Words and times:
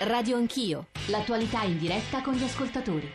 Radio 0.00 0.36
Anch'io, 0.36 0.90
l'attualità 1.08 1.64
in 1.64 1.76
diretta 1.76 2.22
con 2.22 2.34
gli 2.34 2.44
ascoltatori. 2.44 3.10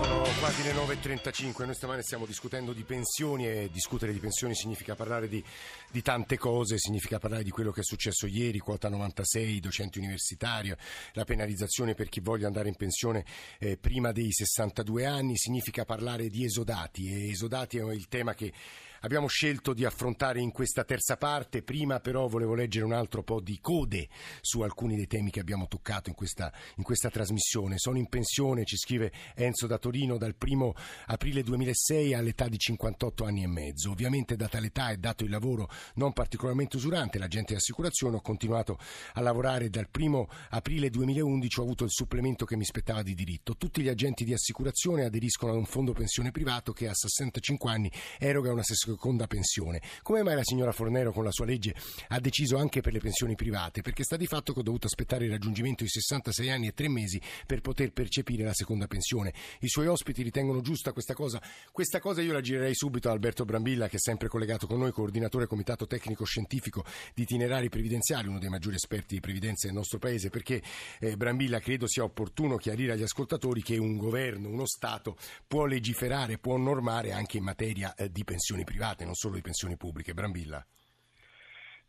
Sono 0.00 0.22
quasi 0.38 0.62
le 0.62 0.72
9.35, 0.72 1.64
noi 1.64 1.74
stamane 1.74 2.02
stiamo 2.02 2.24
discutendo 2.24 2.72
di 2.72 2.84
pensioni 2.84 3.48
e 3.48 3.68
discutere 3.72 4.12
di 4.12 4.20
pensioni 4.20 4.54
significa 4.54 4.94
parlare 4.94 5.26
di, 5.26 5.42
di, 5.90 6.02
tante 6.02 6.38
cose, 6.38 6.78
significa 6.78 7.18
parlare 7.18 7.42
di 7.42 7.50
quello 7.50 7.72
che 7.72 7.80
è 7.80 7.84
successo 7.84 8.28
ieri, 8.28 8.58
quota 8.58 8.88
96, 8.88 9.58
docenti 9.58 9.98
universitari, 9.98 10.72
la 11.14 11.24
penalizzazione 11.24 11.94
per 11.94 12.08
chi 12.10 12.20
voglia 12.20 12.46
andare 12.46 12.68
in 12.68 12.76
pensione 12.76 13.24
eh, 13.58 13.76
prima 13.76 14.12
dei 14.12 14.30
62 14.30 15.04
anni, 15.04 15.36
significa 15.36 15.84
parlare 15.84 16.28
di 16.28 16.44
esodati 16.44 17.10
e 17.10 17.30
esodati 17.30 17.78
è 17.78 17.82
il 17.92 18.06
tema 18.06 18.34
che 18.34 18.52
abbiamo 19.00 19.26
scelto 19.26 19.72
di 19.72 19.84
affrontare 19.84 20.40
in 20.40 20.52
questa 20.52 20.84
terza 20.84 21.16
parte, 21.16 21.62
prima 21.62 22.00
però 22.00 22.26
volevo 22.28 22.54
leggere 22.54 22.84
un 22.84 22.92
altro 22.92 23.22
po' 23.22 23.40
di 23.40 23.58
code 23.60 24.08
su 24.40 24.60
alcuni 24.60 24.96
dei 24.96 25.06
temi 25.06 25.30
che 25.30 25.40
abbiamo 25.40 25.66
toccato 25.66 26.08
in 26.08 26.14
questa, 26.14 26.52
in 26.76 26.82
questa 26.82 27.10
trasmissione. 27.10 27.78
Sono 27.78 27.98
in 27.98 28.08
pensione, 28.08 28.64
ci 28.64 28.76
scrive 28.76 29.12
Enzo 29.34 29.66
da 29.66 29.78
Torino, 29.78 30.16
dal 30.16 30.34
1 30.38 30.74
aprile 31.06 31.42
2006 31.42 32.14
all'età 32.14 32.48
di 32.48 32.58
58 32.58 33.24
anni 33.24 33.42
e 33.42 33.48
mezzo. 33.48 33.90
Ovviamente 33.90 34.36
data 34.36 34.58
l'età 34.58 34.90
e 34.90 34.96
dato 34.96 35.24
il 35.24 35.30
lavoro 35.30 35.68
non 35.94 36.12
particolarmente 36.12 36.76
usurante, 36.76 37.18
l'agente 37.18 37.52
di 37.52 37.58
assicurazione, 37.58 38.16
ho 38.16 38.20
continuato 38.20 38.78
a 39.14 39.20
lavorare 39.20 39.68
dal 39.68 39.88
1 39.92 40.28
aprile 40.50 40.90
2011, 40.90 41.60
ho 41.60 41.62
avuto 41.62 41.84
il 41.84 41.90
supplemento 41.90 42.44
che 42.44 42.56
mi 42.56 42.64
spettava 42.64 43.02
di 43.02 43.14
diritto. 43.14 43.56
Tutti 43.56 43.82
gli 43.82 43.88
agenti 43.88 44.24
di 44.24 44.32
assicurazione 44.32 45.04
aderiscono 45.04 45.52
ad 45.52 45.58
un 45.58 45.66
fondo 45.66 45.92
pensione 45.92 46.30
privato 46.30 46.72
che 46.72 46.88
a 46.88 46.94
65 46.94 47.70
anni 47.70 47.90
eroga 48.18 48.52
una 48.52 48.62
seconda 48.92 49.26
pensione. 49.26 49.80
Come 50.02 50.22
mai 50.22 50.34
la 50.34 50.44
signora 50.44 50.72
Fornero 50.72 51.12
con 51.12 51.24
la 51.24 51.32
sua 51.32 51.44
legge 51.44 51.74
ha 52.08 52.20
deciso 52.20 52.56
anche 52.56 52.80
per 52.80 52.92
le 52.92 53.00
pensioni 53.00 53.34
private? 53.34 53.82
Perché 53.82 54.04
sta 54.04 54.16
di 54.16 54.26
fatto 54.26 54.52
che 54.52 54.60
ho 54.60 54.62
dovuto 54.62 54.86
aspettare 54.86 55.24
il 55.24 55.30
raggiungimento 55.30 55.82
di 55.82 55.90
66 55.90 56.50
anni 56.50 56.68
e 56.68 56.72
3 56.74 56.88
mesi 56.88 57.20
per 57.46 57.60
poter 57.60 57.92
percepire 57.92 58.44
la 58.44 58.54
seconda 58.54 58.86
pensione. 58.86 59.32
I 59.60 59.68
suoi 59.68 59.86
ospiti 59.86 60.22
ritengono 60.22 60.60
giusta 60.60 60.92
questa 60.92 61.14
cosa? 61.14 61.42
Questa 61.72 62.00
cosa 62.00 62.22
io 62.22 62.32
la 62.32 62.40
girerei 62.40 62.74
subito 62.74 63.08
a 63.08 63.12
Alberto 63.12 63.44
Brambilla, 63.44 63.88
che 63.88 63.96
è 63.96 64.00
sempre 64.00 64.28
collegato 64.28 64.66
con 64.66 64.78
noi, 64.78 64.92
coordinatore 64.92 65.46
comitato 65.46 65.86
tecnico 65.86 66.24
scientifico 66.24 66.84
di 67.14 67.22
itinerari 67.22 67.68
previdenziali, 67.68 68.28
uno 68.28 68.38
dei 68.38 68.48
maggiori 68.48 68.76
esperti 68.76 69.14
di 69.14 69.20
previdenza 69.20 69.66
del 69.66 69.76
nostro 69.76 69.98
paese, 69.98 70.30
perché 70.30 70.62
eh, 71.00 71.16
Brambilla 71.16 71.60
credo 71.60 71.88
sia 71.88 72.04
opportuno 72.04 72.56
chiarire 72.56 72.92
agli 72.92 73.02
ascoltatori 73.02 73.62
che 73.62 73.76
un 73.76 73.96
governo, 73.96 74.48
uno 74.48 74.66
Stato 74.66 75.16
può 75.46 75.64
legiferare, 75.66 76.38
può 76.38 76.56
normare 76.56 77.12
anche 77.12 77.38
in 77.38 77.44
materia 77.44 77.94
eh, 77.94 78.10
di 78.10 78.24
pensioni 78.24 78.64
private, 78.64 78.75
non 79.04 79.14
solo 79.14 79.34
di 79.34 79.42
pensioni 79.42 79.76
pubbliche. 79.76 80.14
Brambilla. 80.14 80.64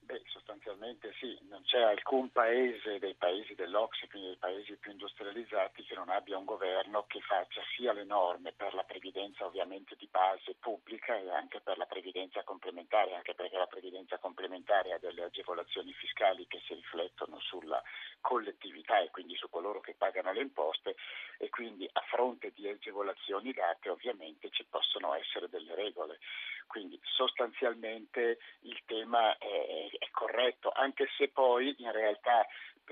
Beh, 0.08 0.22
sostanzialmente 0.28 1.12
sì, 1.20 1.38
non 1.50 1.62
c'è 1.64 1.82
alcun 1.82 2.32
paese 2.32 2.98
dei 2.98 3.16
paesi 3.16 3.56
dell'Ocse, 3.56 4.08
quindi 4.08 4.30
dei 4.30 4.38
paesi 4.38 4.78
più 4.78 4.92
industrializzati, 4.92 5.84
che 5.84 5.96
non 5.96 6.08
abbia 6.08 6.38
un 6.38 6.46
governo 6.46 7.04
che 7.08 7.20
faccia 7.20 7.62
sia 7.76 7.92
le 7.92 8.06
norme 8.06 8.54
per 8.54 8.74
la 8.74 8.84
previdenza 8.84 9.46
ovviamente 9.46 9.98
di 9.98 10.08
base 10.10 10.56
pubblica 10.58 11.14
e 11.18 11.30
anche 11.30 11.60
per 11.60 11.78
la 11.78 11.86
previdenza 11.86 12.42
complementare, 12.44 13.16
anche 13.16 13.34
perché 13.34 13.58
la 13.58 13.68
previdenza 13.68 14.18
complementare 14.18 14.94
ha 14.94 14.98
delle 14.98 15.24
agevolazioni 15.24 15.92
fiscali 15.92 16.48
che 16.48 16.62
si 16.66 16.74
riflettono 16.74 17.38
sulla 17.42 17.84
collettività 18.22 19.00
e 19.00 19.12
quindi 19.12 19.36
su 19.36 19.50
coloro 19.50 19.82
che 19.82 19.96
pagano 19.98 20.32
le 20.32 20.42
imposte 20.42 20.96
e 21.38 21.50
quindi 21.50 21.88
a 21.92 22.02
fronte 22.10 22.52
di 22.56 22.68
agevolazioni 22.68 23.52
date 23.52 23.90
ovviamente 23.90 24.50
ci 24.52 24.66
possono 24.70 25.14
essere 25.16 25.50
delle 25.50 25.76
regole. 25.76 26.20
Quindi 26.68 27.00
sostanzialmente 27.04 28.40
il 28.62 28.82
tema 28.86 29.38
è, 29.38 29.90
è 29.98 30.10
corretto, 30.12 30.70
anche 30.70 31.08
se 31.18 31.30
poi 31.30 31.74
in 31.78 31.92
realtà 31.92 32.46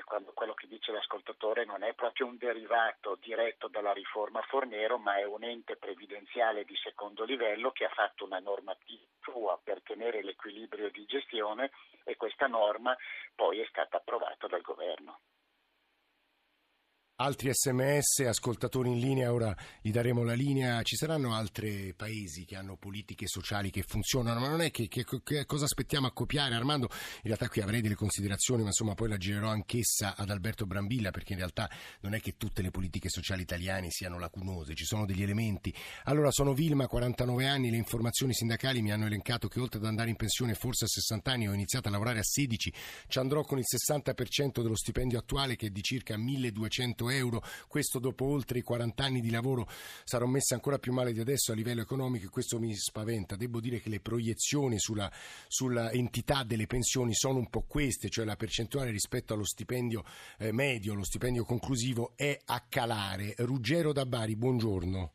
quando 0.03 0.33
quello 0.33 0.53
che 0.53 0.67
dice 0.67 0.91
l'ascoltatore 0.91 1.65
non 1.65 1.83
è 1.83 1.93
proprio 1.93 2.24
un 2.35 2.37
derivato 2.37 3.17
diretto 3.21 3.69
dalla 3.69 3.93
riforma 3.93 4.41
Fornero, 4.41 4.97
ma 4.97 5.17
è 5.17 5.23
un 5.23 5.43
ente 5.43 5.77
previdenziale 5.77 6.65
di 6.65 6.75
secondo 6.75 7.23
livello 7.23 7.71
che 7.71 7.85
ha 7.85 7.89
fatto 7.89 8.25
una 8.25 8.39
normativa 8.39 9.03
sua 9.21 9.59
per 9.63 9.81
tenere 9.81 10.21
l'equilibrio 10.21 10.91
di 10.91 11.05
gestione 11.05 11.71
e 12.03 12.15
questa 12.15 12.47
norma 12.47 12.95
poi 13.33 13.59
è 13.59 13.65
stata 13.69 13.97
approvata 13.97 14.47
dal 14.47 14.61
governo. 14.61 15.19
Altri 17.25 17.49
sms, 17.51 18.19
ascoltatori 18.27 18.91
in 18.91 18.99
linea, 18.99 19.33
ora 19.33 19.57
gli 19.81 19.89
daremo 19.89 20.23
la 20.23 20.35
linea. 20.35 20.83
Ci 20.83 20.95
saranno 20.95 21.33
altri 21.33 21.91
paesi 21.95 22.45
che 22.45 22.55
hanno 22.55 22.77
politiche 22.77 23.25
sociali 23.25 23.71
che 23.71 23.81
funzionano, 23.81 24.39
ma 24.39 24.47
non 24.47 24.61
è 24.61 24.69
che, 24.69 24.87
che, 24.87 25.03
che, 25.23 25.43
cosa 25.47 25.65
aspettiamo 25.65 26.05
a 26.05 26.11
copiare? 26.11 26.53
Armando, 26.53 26.87
in 26.91 27.23
realtà 27.23 27.49
qui 27.49 27.61
avrei 27.61 27.81
delle 27.81 27.95
considerazioni, 27.95 28.61
ma 28.61 28.67
insomma 28.67 28.93
poi 28.93 29.09
la 29.09 29.17
girerò 29.17 29.49
anch'essa 29.49 30.15
ad 30.15 30.29
Alberto 30.29 30.67
Brambilla, 30.67 31.09
perché 31.09 31.33
in 31.33 31.39
realtà 31.39 31.67
non 32.01 32.13
è 32.13 32.19
che 32.19 32.35
tutte 32.37 32.61
le 32.61 32.69
politiche 32.69 33.09
sociali 33.09 33.41
italiane 33.41 33.89
siano 33.89 34.19
lacunose, 34.19 34.75
ci 34.75 34.85
sono 34.85 35.07
degli 35.07 35.23
elementi. 35.23 35.73
Allora, 36.03 36.29
sono 36.29 36.53
Vilma, 36.53 36.85
49 36.85 37.47
anni, 37.47 37.71
le 37.71 37.77
informazioni 37.77 38.35
sindacali 38.35 38.83
mi 38.83 38.91
hanno 38.91 39.07
elencato 39.07 39.47
che 39.47 39.59
oltre 39.59 39.79
ad 39.79 39.85
andare 39.85 40.11
in 40.11 40.15
pensione 40.15 40.53
forse 40.53 40.85
a 40.85 40.89
60 40.89 41.31
anni 41.31 41.47
ho 41.47 41.53
iniziato 41.53 41.87
a 41.87 41.91
lavorare 41.91 42.19
a 42.19 42.23
16, 42.23 42.73
ci 43.07 43.17
andrò 43.17 43.41
con 43.41 43.57
il 43.57 43.65
60% 43.67 44.61
dello 44.61 44.75
stipendio 44.75 45.17
attuale 45.17 45.55
che 45.55 45.65
è 45.65 45.69
di 45.71 45.81
circa 45.81 46.15
1200 46.17 47.09
euro. 47.09 47.13
Questo 47.67 47.99
dopo 47.99 48.25
oltre 48.25 48.59
i 48.59 48.61
40 48.61 49.03
anni 49.03 49.21
di 49.21 49.29
lavoro 49.29 49.67
sarò 50.03 50.25
messa 50.25 50.55
ancora 50.55 50.77
più 50.77 50.93
male 50.93 51.13
di 51.13 51.19
adesso 51.19 51.51
a 51.51 51.55
livello 51.55 51.81
economico 51.81 52.25
e 52.25 52.29
questo 52.29 52.59
mi 52.59 52.73
spaventa. 52.75 53.35
Devo 53.35 53.59
dire 53.59 53.79
che 53.79 53.89
le 53.89 53.99
proiezioni 53.99 54.79
sulla, 54.79 55.11
sulla 55.47 55.91
entità 55.91 56.43
delle 56.43 56.67
pensioni 56.67 57.13
sono 57.13 57.39
un 57.39 57.49
po' 57.49 57.65
queste, 57.67 58.09
cioè 58.09 58.25
la 58.25 58.35
percentuale 58.35 58.91
rispetto 58.91 59.33
allo 59.33 59.45
stipendio 59.45 60.03
eh, 60.39 60.51
medio, 60.51 60.93
lo 60.93 61.03
stipendio 61.03 61.43
conclusivo 61.45 62.13
è 62.15 62.37
a 62.45 62.65
calare. 62.67 63.33
Ruggero 63.37 63.93
da 63.93 64.05
Bari, 64.05 64.35
buongiorno. 64.35 65.13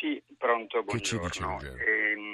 Sì, 0.00 0.22
pronto, 0.36 0.82
buongiorno. 0.82 1.28
Che 1.28 1.32
ci 1.32 1.42
dice 1.42 1.44
Ruggero? 1.44 1.76
Ehm, 1.76 2.31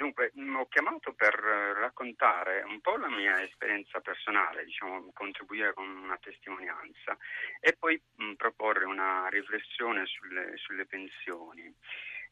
Dunque, 0.00 0.32
ho 0.56 0.66
chiamato 0.68 1.12
per 1.12 1.34
raccontare 1.34 2.62
un 2.62 2.80
po' 2.80 2.96
la 2.96 3.10
mia 3.10 3.38
esperienza 3.42 4.00
personale, 4.00 4.64
diciamo, 4.64 5.10
contribuire 5.12 5.74
con 5.74 5.86
una 5.86 6.16
testimonianza 6.16 7.14
e 7.60 7.76
poi 7.78 8.00
mh, 8.14 8.32
proporre 8.32 8.86
una 8.86 9.28
riflessione 9.28 10.06
sulle, 10.06 10.56
sulle 10.56 10.86
pensioni. 10.86 11.70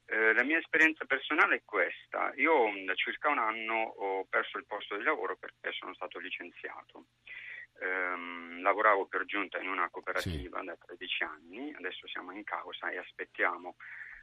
Eh, 0.07 0.33
la 0.33 0.45
mia 0.45 0.57
esperienza 0.57 1.05
personale 1.05 1.57
è 1.57 1.63
questa. 1.63 2.33
Io 2.37 2.73
da 2.87 2.95
circa 2.95 3.29
un 3.29 3.39
anno 3.39 3.75
ho 3.75 4.25
perso 4.25 4.57
il 4.57 4.65
posto 4.65 4.97
di 4.97 5.05
lavoro 5.05 5.37
perché 5.37 5.71
sono 5.73 5.93
stato 5.93 6.19
licenziato. 6.19 7.09
Eh, 7.81 8.61
lavoravo 8.63 9.09
per 9.09 9.27
giunta 9.27 9.59
in 9.59 9.69
una 9.69 9.91
cooperativa 9.91 10.61
sì. 10.61 10.65
da 10.65 10.77
13 10.87 11.23
anni, 11.23 11.75
adesso 11.75 12.09
siamo 12.09 12.33
in 12.33 12.45
causa 12.45 12.89
e 12.89 12.97
aspettiamo 12.97 13.77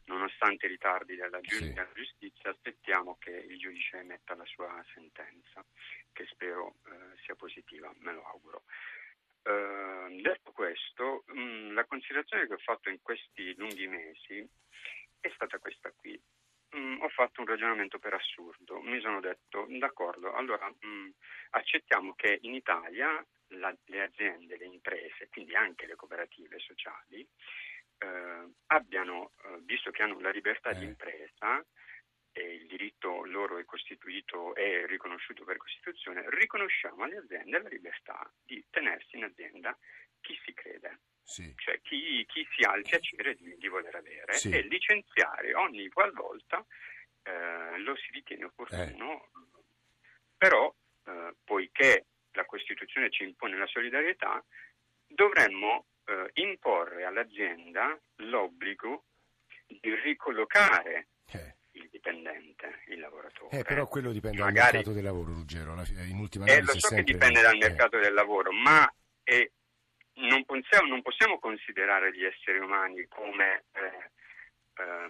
nonostante 0.06 0.66
i 0.66 0.70
ritardi 0.70 1.16
della, 1.16 1.40
giu- 1.42 1.60
sì. 1.60 1.74
della, 1.74 1.92
giustizia, 1.94 2.50
aspettiamo 2.50 3.18
che 3.20 3.32
il 3.32 3.58
giudice 3.58 3.98
emetta 3.98 4.36
la 4.36 4.46
sua 4.46 4.84
sentenza, 4.94 5.66
che 6.12 6.26
spero 6.26 6.76
eh, 6.86 7.18
sia 7.24 7.36
positiva, 7.36 7.92
me 8.00 8.14
lo 8.14 8.24
auguro. 8.26 8.64
Uh, 9.46 10.10
detto 10.22 10.52
questo, 10.52 11.24
mh, 11.28 11.40
mm, 11.40 11.74
la 11.74 11.86
considerazione 11.86 12.48
che 12.48 12.54
ho 12.54 12.58
fatto 12.58 12.90
in 12.90 13.00
questi 13.04 13.54
lunghi 13.58 13.86
mesi 13.86 14.44
è 15.20 15.32
stata 15.36 15.60
questa 15.60 15.92
qui. 15.92 16.20
Mm, 16.76 17.02
ho 17.02 17.10
fatto 17.10 17.42
un 17.42 17.48
ragionamento 17.48 18.00
per 18.00 18.14
assurdo, 18.14 18.82
mi 18.82 19.00
sono 19.02 19.20
detto 19.20 19.68
d'accordo, 19.70 20.34
allora 20.34 20.68
mh, 20.68 20.88
mm, 20.88 21.10
accettiamo 21.52 22.16
che 22.16 22.40
in 22.42 22.56
Italia 22.56 23.24
la, 23.50 23.76
le 23.86 24.02
aziende, 24.02 24.58
le 24.58 24.66
imprese, 24.66 25.30
quindi 25.30 25.56
anche 25.56 25.86
le 25.86 25.96
cooperative 25.96 26.58
sociali, 26.60 27.22
eh, 27.22 27.28
abbiano, 28.68 29.32
eh, 29.44 29.60
visto 29.64 29.92
che 29.92 30.04
hanno 30.04 30.20
la 30.20 30.32
libertà 30.32 30.72
eh. 30.72 30.80
di 30.80 30.86
impresa 30.86 31.64
e 32.32 32.56
il 32.56 32.68
diritto 32.68 33.24
loro 33.26 33.58
è 33.58 33.66
costituito 33.66 34.56
e 34.56 34.86
riconosciuto 34.88 35.46
per 35.46 35.56
Costituzione, 35.56 36.26
riconosciamo 36.28 37.04
alle 37.04 37.18
aziende 37.18 37.62
la 37.62 37.70
libertà 37.70 38.30
di 38.44 38.64
tenersi 38.70 39.16
in 39.16 39.24
azienda 39.24 39.78
chi 40.20 40.38
si 40.44 40.54
crede. 40.54 41.00
Sì. 41.24 41.54
Cioè 41.56 41.80
chi, 41.82 42.26
chi, 42.28 42.46
si 42.52 42.64
ha 42.64 42.76
il 42.76 42.84
piacere 42.84 43.36
di, 43.36 43.56
di 43.58 43.68
voler 43.68 43.96
avere 43.96 44.34
sì. 44.34 44.52
e 44.52 44.62
licenziare 44.62 45.54
ogni 45.56 45.88
qualvolta 45.90 46.64
eh, 47.24 47.80
lo 47.80 47.96
si 47.96 48.12
ritiene 48.12 48.46
opportuno, 48.46 49.24
eh. 49.24 49.64
però 50.38 50.74
eh, 51.06 51.36
poiché 51.44 52.06
la 52.34 52.46
Costituzione 52.46 53.10
ci 53.10 53.24
impone 53.24 53.58
la 53.58 53.66
solidarietà, 53.68 54.44
dovremmo 55.08 55.86
eh, 56.06 56.30
imporre 56.42 57.06
all'azienda 57.06 58.00
l'obbligo 58.18 59.06
di 59.68 59.96
ricollocare 60.04 61.08
eh. 61.32 61.56
il 61.72 61.90
dipendente, 61.90 62.82
il 62.88 63.00
lavoratore. 63.00 63.60
Eh, 63.60 63.64
però 63.64 63.88
quello 63.88 64.12
dipende 64.12 64.40
Magari, 64.40 64.56
dal 64.56 64.74
mercato 64.74 64.94
del 64.94 65.04
lavoro, 65.04 65.34
Ruggero. 65.34 65.74
In 66.08 66.20
ultima 66.20 66.46
eh, 66.46 66.62
lo 66.62 66.72
so 66.74 66.80
sempre... 66.80 67.04
che 67.04 67.12
dipende 67.12 67.42
dal 67.42 67.58
mercato 67.58 67.98
del 67.98 68.14
lavoro, 68.14 68.52
ma 68.52 68.90
non 70.16 70.46
possiamo, 70.46 70.88
non, 70.88 71.02
possiamo, 71.02 71.40
considerare 71.40 72.14
gli 72.16 72.24
esseri 72.24 72.60
umani 72.60 73.06
come 73.08 73.66
eh, 73.74 74.05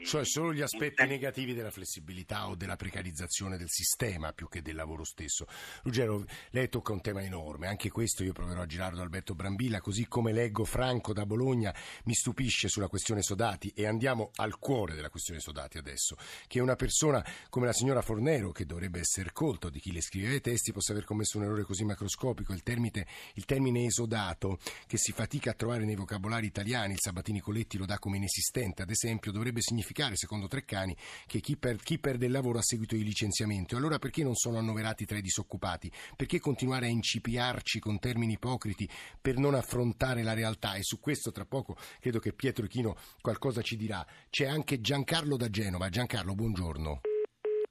cioè 0.03 0.25
solo 0.25 0.53
gli 0.53 0.61
aspetti 0.61 1.05
negativi 1.05 1.53
della 1.53 1.71
flessibilità 1.71 2.47
o 2.47 2.55
della 2.55 2.75
precarizzazione 2.75 3.57
del 3.57 3.69
sistema 3.69 4.33
più 4.33 4.47
che 4.47 4.61
del 4.61 4.75
lavoro 4.75 5.03
stesso. 5.03 5.45
Ruggero, 5.83 6.25
lei 6.51 6.69
tocca 6.69 6.93
un 6.93 7.01
tema 7.01 7.21
enorme, 7.21 7.67
anche 7.67 7.89
questo 7.89 8.23
io 8.23 8.33
proverò 8.33 8.61
a 8.61 8.65
girarlo 8.65 8.97
da 8.97 9.03
Alberto 9.03 9.35
Brambilla, 9.35 9.81
così 9.81 10.07
come 10.07 10.31
leggo 10.31 10.65
Franco 10.65 11.13
da 11.13 11.25
Bologna, 11.25 11.73
mi 12.05 12.13
stupisce 12.13 12.67
sulla 12.67 12.87
questione 12.87 13.21
Sodati 13.21 13.71
e 13.75 13.85
andiamo 13.85 14.31
al 14.35 14.57
cuore 14.59 14.95
della 14.95 15.09
questione 15.09 15.39
Sodati 15.39 15.77
adesso, 15.77 16.17
che 16.47 16.59
una 16.59 16.75
persona 16.75 17.23
come 17.49 17.65
la 17.65 17.73
signora 17.73 18.01
Fornero, 18.01 18.51
che 18.51 18.65
dovrebbe 18.65 18.99
essere 18.99 19.31
colto 19.31 19.69
di 19.69 19.79
chi 19.79 19.91
le 19.91 20.01
scriveva 20.01 20.35
i 20.35 20.41
testi, 20.41 20.71
possa 20.71 20.91
aver 20.91 21.05
commesso 21.05 21.37
un 21.37 21.43
errore 21.43 21.63
così 21.63 21.83
macroscopico, 21.83 22.53
il 22.53 22.63
termine, 22.63 23.07
il 23.35 23.45
termine 23.45 23.85
esodato 23.85 24.59
che 24.87 24.97
si 24.97 25.11
fatica 25.11 25.51
a 25.51 25.53
trovare 25.53 25.85
nei 25.85 25.95
vocabolari 25.95 26.45
italiani, 26.45 26.93
il 26.93 26.99
Sabatini 27.01 27.39
Coletti 27.39 27.77
lo 27.77 27.85
dà 27.85 27.99
come 27.99 28.17
inesistente, 28.17 28.81
ad 28.81 28.89
esempio, 28.89 29.31
dovrebbe 29.31 29.61
significare, 29.61 29.84
secondo 30.15 30.47
Treccani, 30.47 30.95
che 31.25 31.39
chi, 31.39 31.57
per, 31.57 31.77
chi 31.77 31.99
perde 31.99 32.25
il 32.25 32.31
lavoro 32.31 32.59
a 32.59 32.63
seguito 32.63 32.95
di 32.95 33.03
licenziamento. 33.03 33.75
Allora 33.75 33.99
perché 33.99 34.23
non 34.23 34.35
sono 34.35 34.57
annoverati 34.57 35.05
tra 35.05 35.17
i 35.17 35.21
disoccupati? 35.21 35.91
Perché 36.15 36.39
continuare 36.39 36.87
a 36.87 36.89
incipiarci 36.89 37.79
con 37.79 37.99
termini 37.99 38.33
ipocriti 38.33 38.89
per 39.21 39.37
non 39.37 39.55
affrontare 39.55 40.23
la 40.23 40.33
realtà? 40.33 40.75
E 40.75 40.83
su 40.83 40.99
questo 40.99 41.31
tra 41.31 41.45
poco 41.45 41.77
credo 41.99 42.19
che 42.19 42.33
Pietro 42.33 42.67
Chino 42.67 42.95
qualcosa 43.21 43.61
ci 43.61 43.75
dirà. 43.75 44.05
C'è 44.29 44.45
anche 44.45 44.79
Giancarlo 44.79 45.37
da 45.37 45.49
Genova. 45.49 45.89
Giancarlo, 45.89 46.33
buongiorno. 46.33 47.01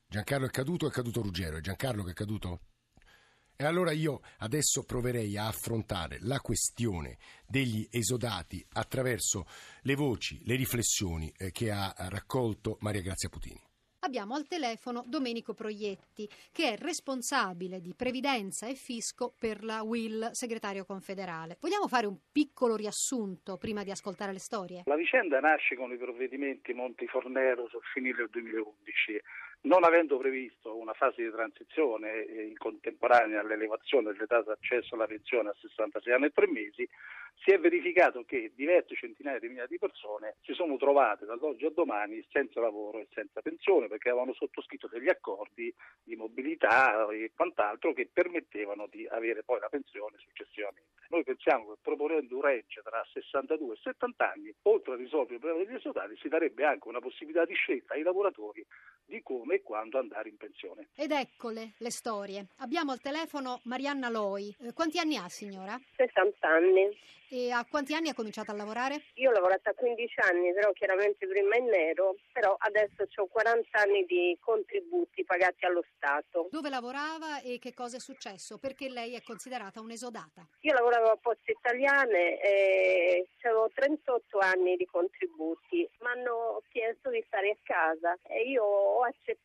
Giancarlo 0.09 0.47
è 0.47 0.51
caduto, 0.51 0.87
è 0.87 0.91
caduto 0.91 1.23
Ruggero. 1.23 1.57
È 1.57 1.61
Giancarlo 1.61 2.05
che 2.05 2.11
è 2.11 2.15
caduto? 2.15 2.61
E 3.56 3.65
allora 3.65 3.93
io 3.93 4.21
adesso 4.39 4.85
proverei 4.85 5.37
a 5.37 5.47
affrontare 5.47 6.19
la 6.21 6.41
questione 6.41 7.19
degli 7.47 7.87
esodati 7.91 8.65
attraverso 8.73 9.47
le 9.83 9.95
voci, 9.95 10.41
le 10.45 10.56
riflessioni 10.56 11.33
eh, 11.37 11.51
che 11.53 11.71
ha 11.71 11.95
raccolto 12.09 12.79
Maria 12.81 13.03
Grazia 13.03 13.29
Putini 13.29 13.61
abbiamo 14.05 14.35
al 14.35 14.47
telefono 14.47 15.03
Domenico 15.06 15.55
Proietti, 15.55 16.29
che 16.53 16.75
è 16.75 16.77
responsabile 16.77 17.81
di 17.81 17.95
previdenza 17.97 18.69
e 18.69 18.75
fisco 18.75 19.35
per 19.39 19.65
la 19.65 19.83
WIL, 19.83 20.29
segretario 20.33 20.85
confederale. 20.85 21.56
Vogliamo 21.61 21.89
fare 21.89 22.06
un 22.06 22.17
piccolo 22.31 22.77
riassunto 22.77 23.56
prima 23.56 23.83
di 23.83 23.91
ascoltare 23.91 24.33
le 24.33 24.39
storie? 24.39 24.83
La 24.85 24.97
vicenda 24.97 25.41
nasce 25.41 25.75
con 25.75 25.91
i 25.91 25.97
provvedimenti 25.97 26.73
Monti 26.75 27.06
Fornero 27.06 27.67
sul 27.69 27.83
finire 27.93 28.17
del 28.17 28.29
2011 28.31 29.21
non 29.65 29.85
avendo 29.85 30.19
previsto 30.19 30.77
una 30.77 30.93
fase 30.93 31.23
di 31.23 31.31
transizione 31.31 32.23
in 32.23 32.57
contemporanea 32.57 33.41
all'elevazione 33.41 34.13
dell'età 34.13 34.43
d'accesso 34.43 34.95
alla 34.95 35.07
pensione 35.07 35.51
a 35.51 35.57
66 35.59 36.13
anni 36.13 36.27
e 36.27 36.33
3 36.33 36.47
mesi, 36.49 36.89
si 37.43 37.51
è 37.51 37.59
verificato 37.59 38.25
che 38.25 38.53
diverse 38.55 38.95
centinaia 38.95 39.39
di 39.39 39.49
migliaia 39.49 39.67
di 39.67 39.79
persone 39.79 40.37
si 40.43 40.53
sono 40.53 40.77
trovate 40.77 41.25
dall'oggi 41.25 41.67
a 41.67 41.71
domani 41.71 42.25
senza 42.31 42.61
lavoro 42.61 42.99
e 42.99 43.09
senza 43.13 43.41
pensione 43.43 43.89
perché 43.89 44.11
avevano 44.11 44.35
sottoscritto 44.35 44.87
degli 44.87 45.09
accordi 45.09 45.75
di 46.03 46.15
mobilità 46.15 47.07
e 47.09 47.33
quant'altro 47.35 47.93
che 47.93 48.09
permettevano 48.13 48.87
di 48.87 49.07
avere 49.09 49.43
poi 49.43 49.61
la 49.61 49.69
pensione 49.69 50.17
successivamente. 50.19 50.93
Noi 51.09 51.25
pensiamo 51.25 51.73
che 51.73 51.79
proponendo 51.83 52.37
un 52.37 52.43
range 52.43 52.81
tra 52.83 53.05
62 53.13 53.75
e 53.75 53.79
70 53.83 54.33
anni, 54.33 54.55
oltre 54.63 54.95
a 54.95 54.97
risolvere 54.97 55.35
il 55.35 55.41
problema 55.41 55.65
degli 55.65 55.77
esodati, 55.77 56.17
si 56.17 56.29
darebbe 56.29 56.65
anche 56.65 56.89
una 56.89 57.01
possibilità 57.01 57.45
di 57.45 57.55
scelta 57.55 57.95
ai 57.95 58.03
lavoratori 58.03 58.65
di 59.05 59.23
come 59.23 59.54
e 59.55 59.62
quando 59.62 59.99
andare 59.99 60.29
in 60.29 60.37
pensione. 60.37 60.89
Ed 60.95 61.12
eccole 61.12 61.75
le 61.79 61.91
storie. 61.91 62.47
Abbiamo 62.59 62.93
al 62.93 63.01
telefono 63.01 63.61
Marianna 63.65 64.09
Loi. 64.09 64.55
Eh, 64.61 64.73
quanti 64.73 64.99
anni 64.99 65.17
ha 65.17 65.29
signora? 65.29 65.81
60 65.97 66.47
anni. 66.47 66.97
E 67.31 67.51
a 67.51 67.67
quanti 67.69 67.95
anni 67.95 68.11
ha 68.11 68.15
cominciato 68.15 68.53
a 68.53 68.55
lavorare? 68.55 69.06
Io 69.15 69.31
ho 69.31 69.33
lavorato 69.33 69.71
a 69.71 69.75
15 69.75 70.21
anni, 70.21 70.53
però 70.53 70.71
chiaramente 70.73 71.27
prima 71.27 71.56
in 71.56 71.65
nero, 71.65 72.17
però 72.33 72.55
adesso 72.59 73.09
ho 73.17 73.27
40 73.27 73.81
anni 73.81 74.05
di 74.05 74.37
contributi 74.41 75.25
pagati 75.25 75.65
allo 75.65 75.83
Stato. 75.97 76.49
Dove 76.51 76.69
lavorava 76.69 77.41
e 77.41 77.59
che 77.59 77.75
cosa 77.75 77.97
è 77.97 78.01
successo? 78.01 78.59
Perché 78.59 78.89
lei 78.89 79.15
è 79.15 79.23
considerata 79.23 79.81
un'esodata? 79.81 80.47
Io 80.61 80.75
lavoravo 80.75 81.11
a 81.11 81.19
Poste 81.21 81.53
Italiane 81.53 82.41
e 82.41 83.27
avevo 83.43 83.71
38 83.75 84.39
anni 84.39 84.77
di 84.77 84.87
contributi. 84.87 85.89
Mi 86.01 86.06
hanno 86.06 86.62
chiesto 86.71 87.11
di 87.11 87.23
stare 87.27 87.51
a 87.51 87.56
casa 87.62 88.17
e 88.29 88.49
io 88.49 88.62
ho 88.62 89.03
accettato 89.03 89.44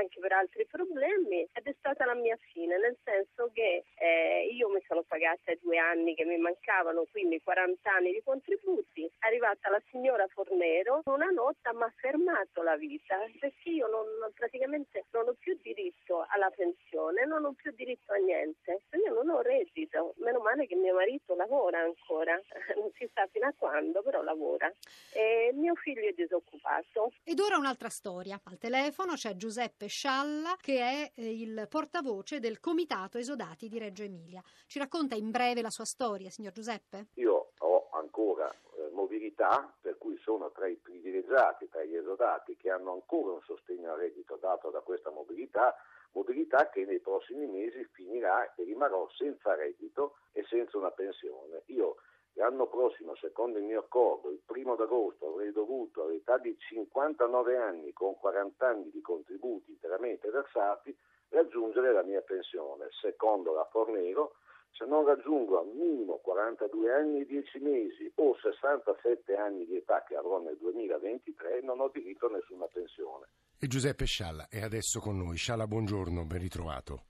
anche 0.00 0.18
per 0.20 0.32
altri 0.32 0.66
problemi 0.66 1.46
ed 1.52 1.66
è 1.66 1.74
stata 1.78 2.04
la 2.04 2.14
mia 2.14 2.36
fine, 2.52 2.78
nel 2.78 2.96
senso 3.04 3.50
che 3.52 3.84
eh, 3.94 4.48
io 4.52 4.68
mi 4.68 4.82
sono 4.86 5.02
pagata 5.02 5.52
due 5.60 5.78
anni 5.78 6.14
che 6.14 6.24
mi 6.24 6.38
mancavano 6.38 7.06
quindi 7.10 7.40
40 7.42 7.90
anni 7.90 8.12
di 8.12 8.22
contributi, 8.24 9.04
è 9.04 9.26
arrivata 9.26 9.70
la 9.70 9.82
signora 9.90 10.26
Fornero, 10.28 11.02
una 11.04 11.30
notte 11.30 11.72
mi 11.72 11.82
ha 11.82 11.92
fermato 11.96 12.62
la 12.62 12.76
vita 12.76 13.16
perché 13.38 13.70
io 13.70 13.86
non, 13.86 14.06
praticamente 14.34 15.04
non 15.12 15.28
ho 15.28 15.36
più 15.38 15.58
diritto 15.62 16.26
alla 16.28 16.50
pensione, 16.50 17.24
non 17.26 17.44
ho 17.44 17.52
più 17.52 17.72
diritto 17.74 18.12
a 18.12 18.16
niente, 18.16 18.82
io 18.92 19.12
non 19.12 19.28
ho 19.28 19.40
reddito, 19.40 20.14
meno 20.18 20.40
male 20.40 20.66
che 20.66 20.74
mio 20.74 20.94
marito 20.94 21.34
lavora 21.34 21.80
ancora, 21.80 22.34
non 22.76 22.90
si 22.96 23.08
sa 23.12 23.26
fino 23.30 23.46
a 23.46 23.54
quando, 23.56 24.02
però 24.02 24.22
lavora. 24.22 24.72
E 25.12 25.50
mio 25.54 25.74
figlio 25.74 26.08
è 26.08 26.12
disoccupato. 26.12 27.12
Ed 27.24 27.38
ora 27.38 27.56
un'altra 27.56 27.88
storia, 27.88 28.40
al 28.44 28.58
telefono 28.58 28.79
c'è 29.14 29.36
Giuseppe 29.36 29.86
Scialla 29.88 30.56
che 30.60 30.78
è 30.80 31.12
eh, 31.14 31.40
il 31.40 31.66
portavoce 31.68 32.40
del 32.40 32.60
Comitato 32.60 33.18
Esodati 33.18 33.68
di 33.68 33.78
Reggio 33.78 34.02
Emilia. 34.02 34.42
Ci 34.66 34.78
racconta 34.78 35.14
in 35.14 35.30
breve 35.30 35.60
la 35.60 35.70
sua 35.70 35.84
storia, 35.84 36.30
signor 36.30 36.52
Giuseppe. 36.52 36.68
Giuseppe? 36.70 37.06
Io 37.14 37.52
ho 37.58 37.88
ancora 37.92 38.50
eh, 38.50 38.90
mobilità, 38.92 39.72
per 39.80 39.98
cui 39.98 40.16
sono 40.18 40.50
tra 40.50 40.66
i 40.66 40.76
privilegiati, 40.76 41.68
tra 41.68 41.82
gli 41.82 41.96
esodati 41.96 42.56
che 42.56 42.70
hanno 42.70 42.92
ancora 42.92 43.32
un 43.32 43.40
sostegno 43.42 43.92
al 43.92 43.98
reddito 43.98 44.36
dato 44.36 44.70
da 44.70 44.80
questa 44.80 45.10
mobilità, 45.10 45.74
mobilità 46.12 46.68
che 46.70 46.84
nei 46.84 47.00
prossimi 47.00 47.46
mesi 47.46 47.84
finirà 47.92 48.54
e 48.54 48.64
rimarrò 48.64 49.08
senza 49.16 49.54
reddito 49.54 50.16
e 50.32 50.44
senza 50.48 50.78
una 50.78 50.90
pensione. 50.90 51.62
Io 51.66 51.96
l'anno 52.40 52.66
prossimo, 52.66 53.14
secondo 53.16 53.58
il 53.58 53.64
mio 53.64 53.80
accordo, 53.80 54.30
il 54.30 54.40
primo 54.44 54.74
d'agosto 54.74 55.28
avrei 55.28 55.52
dovuto 55.52 56.04
all'età 56.04 56.38
di 56.38 56.56
59 56.58 57.56
anni 57.58 57.92
con 57.92 58.16
40 58.18 58.66
anni 58.66 58.90
di 58.90 59.02
contributi 59.02 59.70
interamente 59.70 60.30
versati 60.30 60.96
raggiungere 61.28 61.92
la 61.92 62.02
mia 62.02 62.22
pensione. 62.22 62.88
Secondo 62.98 63.52
la 63.52 63.68
Fornero 63.70 64.36
se 64.72 64.86
non 64.86 65.04
raggiungo 65.04 65.60
al 65.60 65.66
minimo 65.66 66.20
42 66.22 66.94
anni 66.94 67.20
e 67.20 67.26
10 67.26 67.58
mesi 67.58 68.10
o 68.14 68.34
67 68.40 69.36
anni 69.36 69.66
di 69.66 69.76
età 69.76 70.02
che 70.04 70.16
avrò 70.16 70.40
nel 70.40 70.56
2023, 70.58 71.60
non 71.62 71.80
ho 71.80 71.90
diritto 71.92 72.26
a 72.26 72.30
nessuna 72.30 72.66
pensione. 72.72 73.26
E 73.58 73.66
Giuseppe 73.66 74.06
Scialla 74.06 74.46
è 74.48 74.62
adesso 74.62 75.00
con 75.00 75.18
noi. 75.18 75.36
Scialla, 75.36 75.66
buongiorno, 75.66 76.24
ben 76.24 76.38
ritrovato. 76.38 77.02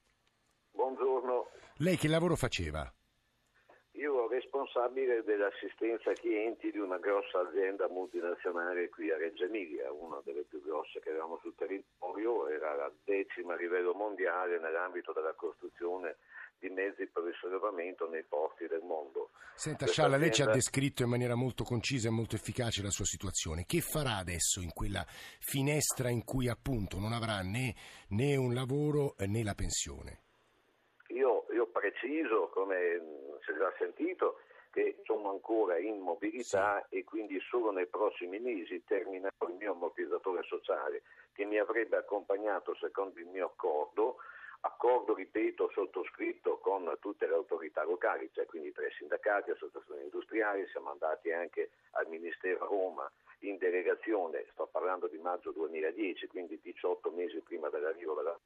Buongiorno. 0.73 1.50
Lei 1.76 1.97
che 1.97 2.09
lavoro 2.09 2.35
faceva? 2.35 2.93
Responsabile 4.31 5.25
dell'assistenza 5.25 6.12
clienti 6.12 6.71
di 6.71 6.78
una 6.78 6.99
grossa 6.99 7.40
azienda 7.40 7.88
multinazionale 7.88 8.88
qui 8.88 9.11
a 9.11 9.16
Reggio 9.16 9.45
Emilia, 9.45 9.90
una 9.90 10.21
delle 10.25 10.45
più 10.49 10.62
grosse 10.62 11.00
che 11.00 11.11
avevamo 11.11 11.40
sul 11.43 11.57
territorio, 11.57 12.47
era 12.47 12.76
la 12.76 12.93
decima 13.02 13.54
a 13.54 13.57
livello 13.57 13.93
mondiale 13.93 14.61
nell'ambito 14.61 15.12
della 15.12 15.33
costruzione 15.33 16.19
di 16.61 16.69
mezzi 16.69 17.09
per 17.09 17.26
il 17.26 17.35
sollevamento 17.40 18.09
nei 18.09 18.23
porti 18.23 18.69
del 18.69 18.83
mondo. 18.83 19.31
Senta 19.54 19.88
Scialla, 19.88 20.16
lei 20.16 20.31
ci 20.31 20.43
ha 20.43 20.47
descritto 20.47 21.02
in 21.02 21.09
maniera 21.09 21.35
molto 21.35 21.64
concisa 21.64 22.07
e 22.07 22.12
molto 22.12 22.37
efficace 22.37 22.83
la 22.83 22.90
sua 22.90 23.07
situazione. 23.07 23.64
Che 23.66 23.81
farà 23.81 24.19
adesso 24.19 24.61
in 24.61 24.73
quella 24.73 25.04
finestra 25.40 26.09
in 26.09 26.23
cui 26.25 26.49
appunto 26.49 27.00
non 27.00 27.12
avrà 27.12 27.43
né, 27.43 27.75
né 28.11 28.37
un 28.37 28.54
lavoro 28.54 29.16
né 29.26 29.43
la 29.43 29.54
pensione? 29.54 30.21
Io, 31.09 31.47
io 31.52 31.66
preciso, 31.66 32.49
come 32.54 33.28
è 33.50 33.57
già 33.57 33.73
sentito, 33.78 34.40
che 34.71 35.00
sono 35.04 35.30
ancora 35.30 35.78
in 35.78 35.99
mobilità 35.99 36.85
sì. 36.88 36.99
e 36.99 37.04
quindi 37.04 37.40
solo 37.40 37.71
nei 37.73 37.87
prossimi 37.87 38.38
mesi 38.38 38.85
terminerò 38.85 39.49
il 39.49 39.54
mio 39.59 39.73
ammortizzatore 39.73 40.42
sociale 40.45 41.02
che 41.33 41.45
mi 41.45 41.59
avrebbe 41.59 41.97
accompagnato 41.97 42.75
secondo 42.76 43.19
il 43.19 43.26
mio 43.26 43.47
accordo 43.47 44.16
accordo, 44.61 45.14
ripeto, 45.14 45.71
sottoscritto 45.73 46.59
con 46.59 46.95
tutte 47.00 47.26
le 47.26 47.35
autorità 47.35 47.83
locali, 47.85 48.30
cioè 48.33 48.47
quindi 48.47 48.73
tre 48.73 48.90
sindacati, 48.97 49.50
associazioni 49.50 50.02
industriali, 50.02 50.66
siamo 50.71 50.90
andati 50.90 51.33
anche 51.33 51.71
al 51.92 52.07
Ministero 52.09 52.64
a 52.64 52.69
Roma 52.69 53.11
in 53.40 53.57
delegazione, 53.57 54.45
sto 54.52 54.69
parlando 54.71 55.07
di 55.07 55.16
maggio 55.16 55.50
2010, 55.52 56.26
quindi 56.26 56.61
18 56.62 57.11
mesi 57.11 57.40
prima 57.40 57.71
dell'arrivo 57.71 58.14
della 58.14 58.38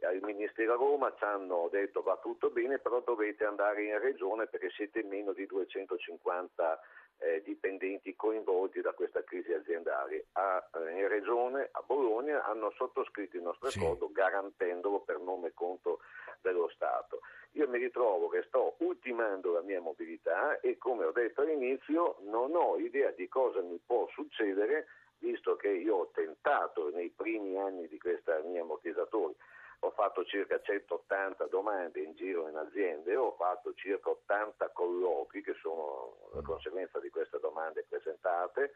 Al 0.00 0.20
Ministero 0.22 0.74
a 0.74 0.76
Roma 0.76 1.12
ci 1.16 1.24
hanno 1.24 1.68
detto 1.70 2.02
va 2.02 2.16
tutto 2.22 2.50
bene, 2.50 2.78
però 2.78 3.00
dovete 3.00 3.44
andare 3.44 3.84
in 3.84 3.98
regione 3.98 4.46
perché 4.46 4.70
siete 4.70 5.02
meno 5.02 5.32
di 5.32 5.46
250 5.46 6.80
eh, 7.18 7.42
dipendenti 7.42 8.14
coinvolti 8.14 8.80
da 8.80 8.92
questa 8.92 9.24
crisi 9.24 9.52
aziendale. 9.52 10.26
A, 10.32 10.64
eh, 10.74 11.00
in 11.00 11.08
regione, 11.08 11.68
a 11.72 11.82
Bologna, 11.84 12.44
hanno 12.44 12.70
sottoscritto 12.76 13.36
il 13.36 13.42
nostro 13.42 13.70
sì. 13.70 13.78
accordo 13.78 14.10
garantendolo 14.12 15.00
per 15.00 15.18
nome 15.18 15.48
e 15.48 15.54
conto 15.54 16.00
dello 16.40 16.68
Stato. 16.68 17.20
io 17.52 17.68
mi 17.68 17.78
ritrovo 17.78 18.28
che 18.28 18.42
sto 18.46 18.76
ultimando 18.78 19.52
la 19.52 19.62
mia 19.62 19.80
mobilità 19.80 20.60
e 20.60 20.78
come 20.78 21.04
ho 21.04 21.10
detto 21.10 21.40
all'inizio 21.40 22.18
non 22.20 22.54
ho 22.54 22.76
idea 22.78 23.10
di 23.10 23.26
cosa 23.28 23.60
mi 23.60 23.80
può 23.84 24.06
succedere 24.12 24.86
visto 25.18 25.56
che 25.56 25.68
io 25.68 25.96
ho 25.96 26.10
tentato 26.12 26.90
nei 26.90 27.10
primi 27.10 27.58
anni 27.58 27.88
di 27.88 27.98
questa 27.98 28.38
mia 28.44 28.62
ammortizzatori 28.62 29.34
ho 29.80 29.90
fatto 29.90 30.24
circa 30.24 30.60
180 30.60 31.46
domande 31.46 32.00
in 32.00 32.14
giro 32.14 32.48
in 32.48 32.56
aziende, 32.56 33.14
ho 33.16 33.34
fatto 33.36 33.72
circa 33.74 34.10
80 34.10 34.70
colloqui 34.70 35.42
che 35.42 35.54
sono 35.60 36.16
la 36.34 36.42
conseguenza 36.42 36.98
di 36.98 37.10
queste 37.10 37.38
domande 37.38 37.84
presentate 37.88 38.72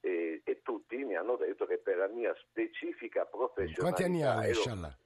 e, 0.00 0.42
e 0.44 0.62
tutti 0.62 0.96
mi 1.04 1.16
hanno 1.16 1.36
detto 1.36 1.66
che 1.66 1.78
per 1.78 1.96
la 1.96 2.08
mia 2.08 2.34
specifica 2.48 3.24
professionalità... 3.24 3.80
Quanti 3.80 4.02
anni 4.04 4.22
ha 4.22 4.38
lei, 4.38 4.54
Scialla? 4.54 4.96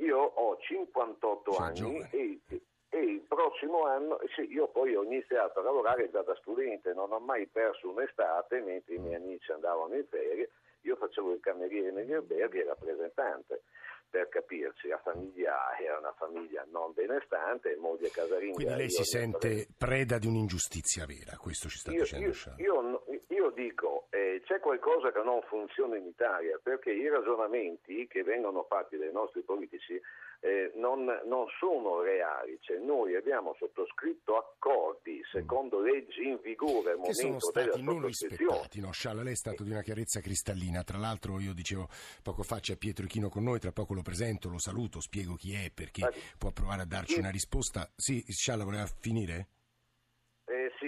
io 0.00 0.18
ho 0.18 0.56
58 0.58 1.52
Sei 1.52 1.64
anni 1.64 1.74
giovane. 1.74 2.08
e, 2.10 2.40
e 2.88 2.98
il 2.98 3.20
prossimo 3.20 3.84
anno, 3.84 4.18
sì, 4.34 4.50
io 4.52 4.68
poi 4.68 4.94
ho 4.96 5.04
iniziato 5.04 5.60
a 5.60 5.62
lavorare 5.62 6.10
già 6.10 6.22
da 6.22 6.34
studente, 6.36 6.92
non 6.92 7.12
ho 7.12 7.20
mai 7.20 7.46
perso 7.46 7.88
un'estate, 7.90 8.60
mentre 8.60 8.94
i 8.94 8.98
miei 8.98 9.14
amici 9.14 9.52
andavano 9.52 9.94
in 9.94 10.06
ferie, 10.08 10.50
io 10.82 10.96
facevo 10.96 11.32
il 11.32 11.40
cameriere 11.40 11.92
negli 11.92 12.12
alberghi 12.12 12.60
e 12.60 12.64
rappresentante. 12.64 13.62
Per 14.10 14.28
capirci, 14.28 14.88
la 14.88 14.98
famiglia 14.98 15.54
era 15.80 15.96
una 15.98 16.12
famiglia 16.18 16.66
non 16.72 16.92
benestante, 16.92 17.76
moglie 17.76 18.10
casalinga. 18.10 18.54
Quindi 18.54 18.74
lei 18.74 18.90
si 18.90 19.04
sente 19.04 19.68
preda 19.78 20.18
di 20.18 20.26
un'ingiustizia 20.26 21.06
vera, 21.06 21.36
questo 21.36 21.68
ci 21.68 21.78
sta 21.78 21.92
io, 21.92 22.02
dicendo 22.02 22.26
io- 22.26 22.34
io 22.56 23.04
io 23.30 23.50
dico, 23.50 24.06
eh, 24.10 24.42
c'è 24.44 24.58
qualcosa 24.58 25.12
che 25.12 25.22
non 25.22 25.40
funziona 25.42 25.96
in 25.96 26.06
Italia, 26.06 26.58
perché 26.62 26.90
i 26.90 27.08
ragionamenti 27.08 28.06
che 28.08 28.24
vengono 28.24 28.64
fatti 28.68 28.96
dai 28.96 29.12
nostri 29.12 29.42
politici 29.42 30.00
eh, 30.40 30.72
non, 30.74 31.04
non 31.26 31.46
sono 31.58 32.00
reali, 32.00 32.58
cioè 32.60 32.78
noi 32.78 33.14
abbiamo 33.14 33.54
sottoscritto 33.58 34.36
accordi 34.36 35.22
secondo 35.30 35.80
leggi 35.80 36.26
in 36.26 36.40
vigore 36.42 36.92
al 36.92 37.02
che 37.02 37.12
sono 37.12 37.38
momento 37.40 37.46
stati 37.46 37.82
non 37.82 38.04
rispettati, 38.04 38.80
no? 38.80 38.90
Scialla, 38.90 39.22
lei 39.22 39.34
è 39.34 39.36
stato 39.36 39.62
di 39.62 39.70
una 39.70 39.82
chiarezza 39.82 40.20
cristallina. 40.20 40.82
Tra 40.82 40.98
l'altro, 40.98 41.38
io 41.38 41.52
dicevo 41.52 41.88
poco 42.22 42.42
fa 42.42 42.58
c'è 42.58 42.76
Pietro 42.76 43.04
Ichino 43.04 43.28
con 43.28 43.44
noi, 43.44 43.60
tra 43.60 43.70
poco 43.70 43.94
lo 43.94 44.02
presento, 44.02 44.48
lo 44.48 44.58
saluto, 44.58 45.00
spiego 45.00 45.34
chi 45.34 45.52
è 45.52 45.70
perché 45.72 46.08
può 46.36 46.50
provare 46.50 46.82
a 46.82 46.86
darci 46.86 47.18
una 47.18 47.30
risposta. 47.30 47.88
Sì, 47.94 48.24
Scialla 48.26 48.64
voleva 48.64 48.86
finire? 48.86 49.59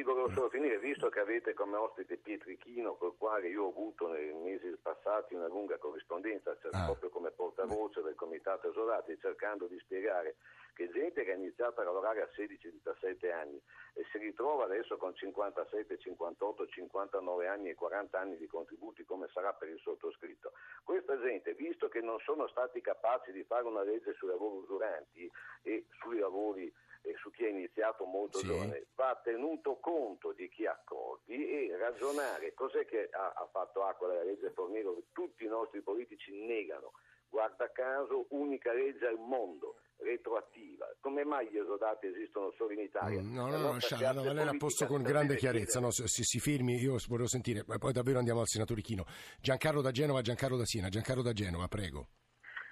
Volevo 0.02 0.30
solo 0.30 0.48
finire, 0.48 0.78
visto 0.78 1.08
che 1.08 1.20
avete 1.20 1.54
come 1.54 1.76
ospite 1.76 2.16
Pietrichino, 2.16 2.96
col 2.96 3.16
quale 3.16 3.48
io 3.48 3.64
ho 3.64 3.68
avuto 3.68 4.08
nei 4.08 4.32
mesi 4.34 4.68
passati 4.82 5.34
una 5.34 5.46
lunga 5.46 5.78
corrispondenza, 5.78 6.56
cioè 6.60 6.70
Ah. 6.74 6.86
proprio 6.86 7.08
come 7.10 7.30
portavoce 7.30 8.02
del 8.02 8.14
Comitato 8.14 8.68
Esolati, 8.68 9.16
cercando 9.20 9.66
di 9.66 9.78
spiegare 9.78 10.36
che 10.74 10.88
gente 10.90 11.22
che 11.22 11.32
ha 11.32 11.36
iniziato 11.36 11.80
a 11.80 11.84
lavorare 11.84 12.22
a 12.22 12.28
16-17 12.34 13.30
anni 13.30 13.60
e 13.94 14.04
si 14.10 14.18
ritrova 14.18 14.64
adesso 14.64 14.96
con 14.96 15.14
57, 15.14 15.98
58, 15.98 16.66
59 16.66 17.46
anni 17.46 17.68
e 17.68 17.74
40 17.74 18.18
anni 18.18 18.36
di 18.38 18.46
contributi 18.46 19.04
come 19.04 19.28
sarà 19.32 19.52
per 19.52 19.68
il 19.68 19.78
sottoscritto. 19.80 20.52
Questa 20.82 21.20
gente, 21.20 21.52
visto 21.54 21.88
che 21.88 22.00
non 22.00 22.18
sono 22.20 22.48
stati 22.48 22.80
capaci 22.80 23.32
di 23.32 23.44
fare 23.44 23.64
una 23.64 23.82
legge 23.82 24.14
sui 24.14 24.28
lavori 24.28 24.56
usuranti 24.62 25.30
e 25.62 25.84
sui 26.00 26.18
lavori 26.18 26.72
su 27.20 27.30
chi 27.30 27.44
ha 27.44 27.48
iniziato 27.48 28.04
molto 28.04 28.38
Sì. 28.38 28.46
giovane, 28.46 28.86
va 28.94 29.20
tenuto 29.22 29.76
conto 29.80 30.32
di 30.32 30.48
chi 30.48 30.66
accordi 30.66 31.34
e 31.34 31.76
ragionare. 31.76 32.54
Cos'è 32.54 32.84
che 32.86 33.08
ha, 33.12 33.32
ha 33.36 33.48
fatto 33.50 33.82
acqua 33.84 34.08
della 34.08 34.22
legge 34.24 34.50
Fornero 34.50 34.94
che 34.94 35.04
tutti 35.12 35.44
i 35.44 35.48
nostri 35.48 35.80
politici 35.82 36.32
negano? 36.46 36.92
Guarda 37.28 37.70
caso, 37.72 38.26
unica 38.30 38.72
legge 38.74 39.06
al 39.06 39.18
mondo, 39.18 39.76
retroattiva. 39.96 40.86
Come 41.00 41.24
mai 41.24 41.48
gli 41.50 41.56
esodati 41.56 42.06
esistono 42.06 42.52
solo 42.58 42.72
in 42.72 42.80
Italia? 42.80 43.20
Mm, 43.22 43.34
No, 43.34 43.48
La 43.50 43.56
no, 43.56 43.72
no, 43.72 43.78
Scialla, 43.80 44.12
no, 44.12 44.32
lei 44.32 44.44
l'ha 44.44 44.56
posto 44.58 44.84
con 44.86 45.02
grande 45.02 45.36
chiarezza. 45.36 45.80
No, 45.80 45.88
chiedere- 45.88 46.08
si, 46.08 46.22
si 46.24 46.38
firmi, 46.40 46.74
io 46.76 46.96
volevo 47.08 47.28
sentire, 47.28 47.64
ma 47.66 47.78
poi 47.78 47.92
davvero 47.92 48.18
andiamo 48.18 48.40
al 48.40 48.48
senatore 48.48 48.80
Ichino. 48.80 49.04
Giancarlo 49.40 49.80
da 49.80 49.90
Genova, 49.92 50.20
Giancarlo 50.20 50.56
da 50.58 50.66
Siena. 50.66 50.88
Giancarlo 50.90 51.22
da 51.22 51.32
Genova, 51.32 51.66
prego. 51.68 52.08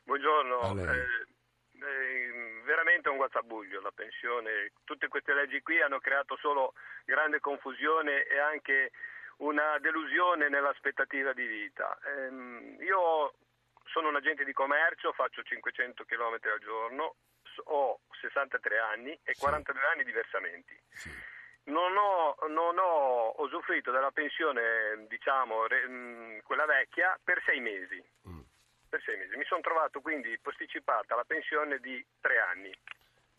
Buongiorno, 0.04 0.60
A 0.60 0.74
lei. 0.74 0.84
Eh, 0.98 1.19
guazzabuglio 3.20 3.80
la 3.82 3.90
pensione, 3.92 4.72
tutte 4.84 5.08
queste 5.08 5.34
leggi 5.34 5.60
qui 5.60 5.80
hanno 5.82 5.98
creato 6.00 6.36
solo 6.40 6.72
grande 7.04 7.38
confusione 7.40 8.24
e 8.24 8.38
anche 8.38 8.92
una 9.38 9.78
delusione 9.78 10.48
nell'aspettativa 10.48 11.32
di 11.34 11.44
vita. 11.46 11.98
Ehm, 12.06 12.76
io 12.80 13.34
sono 13.84 14.08
un 14.08 14.16
agente 14.16 14.44
di 14.44 14.52
commercio, 14.54 15.12
faccio 15.12 15.42
500 15.42 16.04
km 16.04 16.38
al 16.50 16.58
giorno, 16.60 17.16
ho 17.64 18.00
63 18.20 18.78
anni 18.78 19.12
e 19.22 19.34
Sì. 19.34 19.40
42 19.40 19.82
anni 19.92 20.04
di 20.04 20.12
versamenti. 20.12 20.80
Sì. 20.92 21.10
Non 21.64 21.94
ho, 21.96 22.36
non 22.48 22.78
ho 22.78 23.34
usufruito 23.42 23.90
della 23.90 24.10
pensione, 24.12 25.04
diciamo, 25.08 25.66
re- 25.66 25.86
mh, 25.86 26.42
quella 26.44 26.64
vecchia, 26.64 27.18
per 27.22 27.42
sei 27.44 27.60
mesi. 27.60 28.02
Mm. 28.28 28.40
Per 28.88 29.00
sei 29.02 29.16
mesi. 29.18 29.36
Mi 29.36 29.44
sono 29.44 29.60
trovato 29.60 30.00
quindi 30.00 30.36
posticipata 30.40 31.14
la 31.14 31.24
pensione 31.24 31.78
di 31.78 32.04
tre 32.20 32.38
anni. 32.40 32.72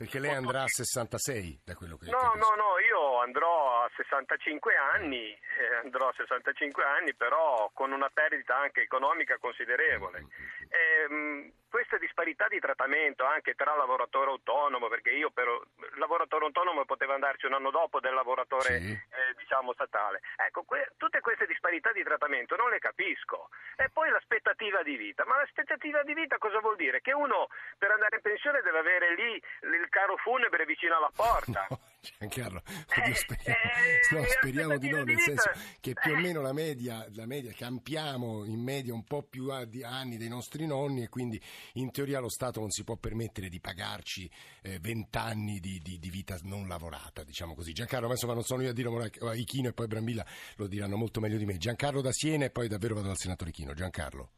Perché 0.02 0.18
lei 0.18 0.34
andrà 0.34 0.64
a 0.64 0.68
66, 0.68 1.62
da 1.64 1.76
quello 1.76 1.96
che 1.96 2.10
No, 2.10 2.18
capisco. 2.18 2.38
no, 2.50 2.56
no, 2.56 2.80
io 2.80 3.22
andrò 3.22 3.84
a 3.84 3.90
65 3.96 4.74
anni, 4.76 5.30
eh, 5.30 5.76
andrò 5.84 6.08
a 6.08 6.14
65 6.18 6.84
anni, 6.84 7.14
però 7.14 7.70
con 7.72 7.92
una 7.92 8.10
perdita 8.12 8.58
anche 8.58 8.82
economica 8.82 9.38
considerevole. 9.38 10.26
Ehm, 10.70 11.52
questa 11.72 11.98
disparità 11.98 12.48
di 12.50 12.60
trattamento 12.60 13.24
anche 13.26 13.56
tra 13.56 13.74
lavoratore 13.76 14.30
autonomo, 14.30 14.90
perché 14.90 15.12
io 15.12 15.32
per 15.32 15.48
lavoratore 15.96 16.46
autonomo 16.46 16.84
potevo 16.84 17.14
andarci 17.14 17.46
un 17.46 17.54
anno 17.54 17.72
dopo 17.72 18.02
del 18.02 18.14
lavoratore 18.14 18.80
Sì. 18.80 18.92
eh, 18.92 19.34
diciamo 19.38 19.72
statale. 19.74 20.20
Ecco, 20.36 20.64
que- 20.64 20.92
tutte 20.98 21.22
queste 21.22 21.48
disparità 21.48 21.92
di 21.94 22.04
trattamento 22.04 22.58
non 22.58 22.70
le 22.70 22.80
capisco. 22.80 23.50
E 23.78 23.90
poi 23.90 24.10
l'aspettativa 24.10 24.84
di 24.84 24.98
vita. 24.98 25.24
Ma 25.26 25.38
l'aspettativa 25.38 26.04
di 26.04 26.14
vita 26.14 26.38
cosa 26.38 26.60
vuol 26.60 26.76
dire? 26.76 27.00
Che 27.00 27.14
uno 27.14 27.48
per 27.78 27.92
andare 27.92 28.18
in 28.18 28.22
pensione 28.22 28.62
deve 28.62 28.80
avere 28.80 29.16
lì 29.16 29.34
il 29.62 29.88
carro 29.90 30.18
funebre 30.18 30.66
vicino 30.66 30.98
alla 30.98 31.12
porta. 31.16 31.66
Giancarlo, 32.18 32.64
oddio, 32.66 33.12
Eh, 33.12 33.16
speriamo, 33.16 33.60
eh, 33.62 34.16
no, 34.16 34.24
speriamo 34.26 34.78
di 34.80 34.90
no, 34.90 35.04
nel 35.04 35.20
senso 35.20 35.52
che 35.80 35.94
più 35.94 36.14
o 36.14 36.16
meno 36.18 36.42
la 36.42 36.52
media, 36.52 37.06
la 37.14 37.28
media 37.28 37.52
campiamo 37.54 38.44
in 38.46 38.60
media 38.60 38.92
un 38.92 39.04
po' 39.04 39.22
più 39.22 39.50
a- 39.52 39.66
di 39.66 39.84
anni 39.84 40.18
dei 40.18 40.28
nostri 40.28 40.66
nonni 40.66 41.04
e 41.04 41.10
quindi 41.10 41.40
in 41.74 41.92
teoria 41.92 42.18
lo 42.20 42.30
Stato 42.30 42.60
non 42.60 42.72
si 42.72 42.84
può 42.84 42.96
permettere 42.98 43.50
di 43.50 43.60
pagarci 43.60 44.30
eh, 44.64 44.80
vent'anni 44.80 45.60
di, 45.60 45.78
di- 45.78 46.00
di 46.00 46.10
vita 46.10 46.38
non 46.42 46.68
lavorata, 46.68 47.24
diciamo 47.24 47.54
così. 47.54 47.72
Giancarlo, 47.72 48.08
ma 48.08 48.14
insomma 48.14 48.34
non 48.34 48.44
sono 48.44 48.64
io 48.64 48.70
a 48.70 48.74
dire, 48.74 48.90
ma 48.90 49.34
Ichino 49.36 49.70
e 49.70 49.74
poi 49.74 49.86
Brambilla 49.86 50.26
lo 50.56 50.66
diranno 50.66 50.98
molto 50.98 51.20
meglio 51.20 51.38
di 51.38 51.46
me. 51.46 51.58
Giancarlo 51.58 52.02
da 52.02 52.12
Siena 52.12 52.46
e 52.46 52.50
poi 52.50 52.68
davvero 52.68 52.96
vado 52.96 53.08
dal 53.08 53.18
senatore 53.18 53.52
Ichino. 53.52 53.74
Giancarlo. 53.76 54.32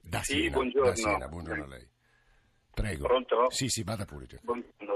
Da 0.00 0.22
Sì, 0.24 0.32
Siena, 0.34 0.56
buongiorno. 0.56 0.88
da 0.88 0.96
Siena, 0.96 1.28
buongiorno 1.28 1.62
a 1.62 1.66
lei. 1.68 1.88
Prego. 2.74 3.06
Pronto? 3.06 3.46
Sì, 3.50 3.68
sì, 3.68 3.84
vada 3.84 4.04
pure. 4.04 4.26
Giancarlo. 4.26 4.52
Buongiorno, 4.52 4.95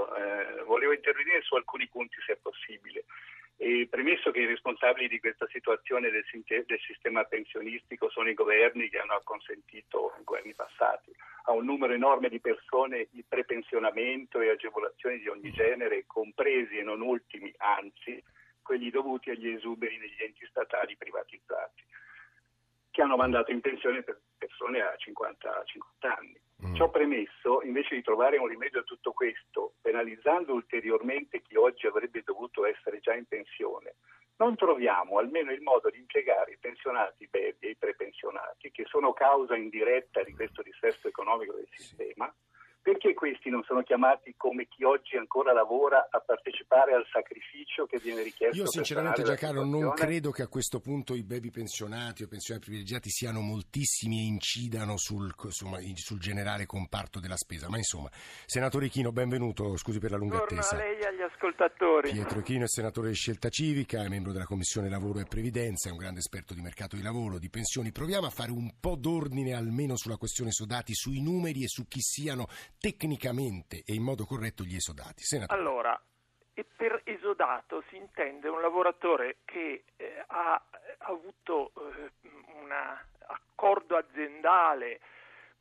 volevo 0.91 0.93
intervenire 0.93 1.41
su 1.41 1.55
alcuni 1.55 1.87
punti 1.87 2.17
se 2.25 2.33
è 2.33 2.37
possibile. 2.37 3.05
E 3.57 3.87
premesso 3.89 4.31
che 4.31 4.39
i 4.39 4.45
responsabili 4.45 5.07
di 5.07 5.19
questa 5.19 5.47
situazione 5.47 6.09
del, 6.09 6.25
del 6.65 6.79
sistema 6.79 7.23
pensionistico 7.25 8.09
sono 8.09 8.29
i 8.29 8.33
governi 8.33 8.89
che 8.89 8.97
hanno 8.97 9.21
consentito, 9.23 10.15
i 10.19 10.23
governi 10.23 10.53
passati, 10.53 11.13
a 11.45 11.51
un 11.51 11.65
numero 11.65 11.93
enorme 11.93 12.29
di 12.29 12.39
persone 12.39 13.07
il 13.11 13.23
prepensionamento 13.27 14.41
e 14.41 14.49
agevolazioni 14.49 15.19
di 15.19 15.27
ogni 15.27 15.51
genere, 15.51 16.05
compresi 16.07 16.77
e 16.77 16.83
non 16.83 17.01
ultimi, 17.01 17.53
anzi, 17.57 18.21
quelli 18.63 18.89
dovuti 18.89 19.29
agli 19.29 19.49
esuberi 19.49 19.97
degli 19.99 20.23
enti 20.23 20.45
statali 20.47 20.95
privatizzati, 20.97 21.83
che 22.91 23.01
hanno 23.01 23.15
mandato 23.15 23.51
in 23.51 23.61
pensione 23.61 24.03
per 24.03 24.19
persone 24.37 24.81
a 24.81 24.93
50, 24.95 25.63
50 25.65 26.17
anni. 26.17 26.39
Mm. 26.65 26.75
Ciò 26.75 26.89
premesso, 26.89 27.63
invece 27.63 27.95
di 27.95 28.03
trovare 28.03 28.37
un 28.37 28.47
rimedio 28.47 28.81
a 28.81 28.83
tutto 28.83 29.13
questo, 29.13 29.73
penalizzando 29.81 30.53
ulteriormente 30.53 31.41
chi 31.41 31.55
oggi 31.55 31.87
avrebbe 31.87 32.21
dovuto 32.23 32.65
essere 32.65 32.99
già 32.99 33.15
in 33.15 33.25
pensione, 33.25 33.95
non 34.37 34.55
troviamo 34.55 35.17
almeno 35.17 35.51
il 35.51 35.61
modo 35.61 35.89
di 35.89 35.99
impiegare 35.99 36.53
i 36.53 36.57
pensionati 36.59 37.27
bevi 37.29 37.67
e 37.67 37.69
i 37.69 37.75
prepensionati, 37.75 38.71
che 38.71 38.85
sono 38.85 39.13
causa 39.13 39.55
indiretta 39.55 40.23
di 40.23 40.33
questo 40.33 40.61
dissesto 40.61 41.07
economico 41.07 41.53
del 41.53 41.67
sistema, 41.71 42.31
perché 42.81 43.13
questi 43.13 43.49
non 43.49 43.63
sono 43.63 43.83
chiamati 43.83 44.33
come 44.35 44.67
chi 44.67 44.83
oggi 44.83 45.15
ancora 45.15 45.53
lavora 45.53 46.07
a 46.09 46.19
partecipare 46.19 46.93
al 46.93 47.05
sacrificio 47.11 47.85
che 47.85 47.99
viene 47.99 48.23
richiesto? 48.23 48.57
Io 48.57 48.67
sinceramente 48.67 49.21
Giancarlo 49.21 49.63
non 49.63 49.93
credo 49.93 50.31
che 50.31 50.41
a 50.41 50.47
questo 50.47 50.79
punto 50.79 51.13
i 51.13 51.23
baby 51.23 51.51
pensionati 51.51 52.23
o 52.23 52.27
pensionati 52.27 52.65
privilegiati 52.65 53.09
siano 53.09 53.41
moltissimi 53.41 54.21
e 54.21 54.25
incidano 54.25 54.97
sul, 54.97 55.31
insomma, 55.43 55.79
in- 55.79 55.95
sul 55.95 56.19
generale 56.19 56.65
comparto 56.65 57.19
della 57.19 57.37
spesa, 57.37 57.69
ma 57.69 57.77
insomma, 57.77 58.09
senatore 58.45 58.89
Chino, 58.89 59.11
benvenuto, 59.11 59.77
scusi 59.77 59.99
per 59.99 60.11
la 60.11 60.17
lunga 60.17 60.37
a 60.37 60.43
attesa. 60.43 60.75
lei 60.75 60.97
e 60.97 61.05
agli 61.05 61.21
ascoltatori. 61.21 62.11
Pietro 62.11 62.41
Chino 62.41 62.63
è 62.63 62.67
senatore 62.67 63.09
di 63.09 63.15
Scelta 63.15 63.49
Civica, 63.49 64.03
è 64.03 64.07
membro 64.07 64.31
della 64.31 64.45
Commissione 64.45 64.89
Lavoro 64.89 65.19
e 65.19 65.25
Previdenza, 65.25 65.89
è 65.89 65.91
un 65.91 65.97
grande 65.97 66.19
esperto 66.19 66.53
di 66.55 66.61
mercato 66.61 66.95
di 66.95 67.03
lavoro, 67.03 67.37
di 67.37 67.49
pensioni. 67.49 67.91
Proviamo 67.91 68.25
a 68.25 68.31
fare 68.31 68.51
un 68.51 68.73
po' 68.79 68.95
d'ordine 68.95 69.53
almeno 69.53 69.95
sulla 69.95 70.17
questione 70.17 70.51
Sodati, 70.51 70.93
sui 70.95 71.21
numeri 71.21 71.63
e 71.63 71.67
su 71.67 71.87
chi 71.87 72.01
siano 72.01 72.47
tecnicamente 72.81 73.83
e 73.85 73.93
in 73.93 74.01
modo 74.01 74.25
corretto 74.25 74.63
gli 74.63 74.75
esodati. 74.75 75.21
Senatore. 75.21 75.59
Allora, 75.59 76.01
per 76.75 77.01
esodato 77.05 77.83
si 77.89 77.95
intende 77.95 78.49
un 78.49 78.59
lavoratore 78.59 79.37
che 79.45 79.83
eh, 79.95 80.23
ha 80.27 80.61
avuto 80.97 81.71
eh, 81.75 82.11
un 82.55 82.71
accordo 83.27 83.95
aziendale, 83.95 84.99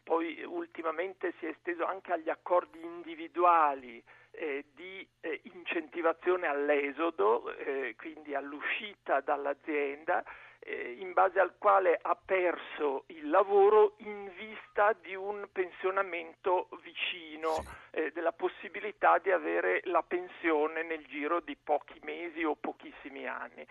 poi 0.03 0.43
ultimamente 0.43 1.35
si 1.39 1.45
è 1.45 1.51
esteso 1.51 1.85
anche 1.85 2.13
agli 2.13 2.31
accordi 2.31 2.81
individuali 2.83 4.03
eh, 4.31 4.65
di 4.75 5.07
eh, 5.21 5.41
incentivazione 5.53 6.47
all'esodo, 6.47 7.55
eh, 7.55 7.95
quindi 7.99 8.35
all'uscita 8.35 9.21
dall'azienda, 9.21 10.25
eh, 10.61 10.97
in 10.99 11.13
base 11.13 11.41
al 11.41 11.55
quale 11.59 11.99
ha 12.01 12.17
perso 12.17 13.05
il 13.09 13.29
lavoro 13.29 13.95
in 13.99 14.31
vista 14.37 14.95
di 15.01 15.15
un 15.15 15.49
pensionamento 15.51 16.69
vicino, 16.83 17.55
sì. 17.55 17.69
eh, 17.93 18.11
della 18.13 18.33
possibilità 18.33 19.19
di 19.19 19.31
avere 19.31 19.81
la 19.85 20.03
pensione 20.03 20.83
nel 20.83 21.05
giro 21.07 21.41
di 21.41 21.57
pochi 21.57 21.99
mesi 22.03 22.45
o 22.45 22.55
pochissimi 22.55 23.27
anni. 23.27 23.67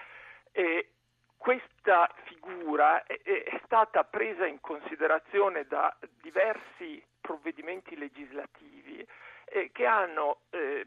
Eh, 0.52 0.90
questa 1.38 2.10
figura 2.26 3.04
è, 3.04 3.22
è 3.22 3.62
stata 3.64 4.04
presa 4.04 4.46
in 4.46 4.60
considerazione 4.60 5.66
da 5.66 5.96
diversi 6.22 7.02
provvedimenti 7.22 7.96
legislativi 7.96 9.08
eh, 9.52 9.72
che 9.72 9.86
hanno 9.86 10.42
eh, 10.52 10.86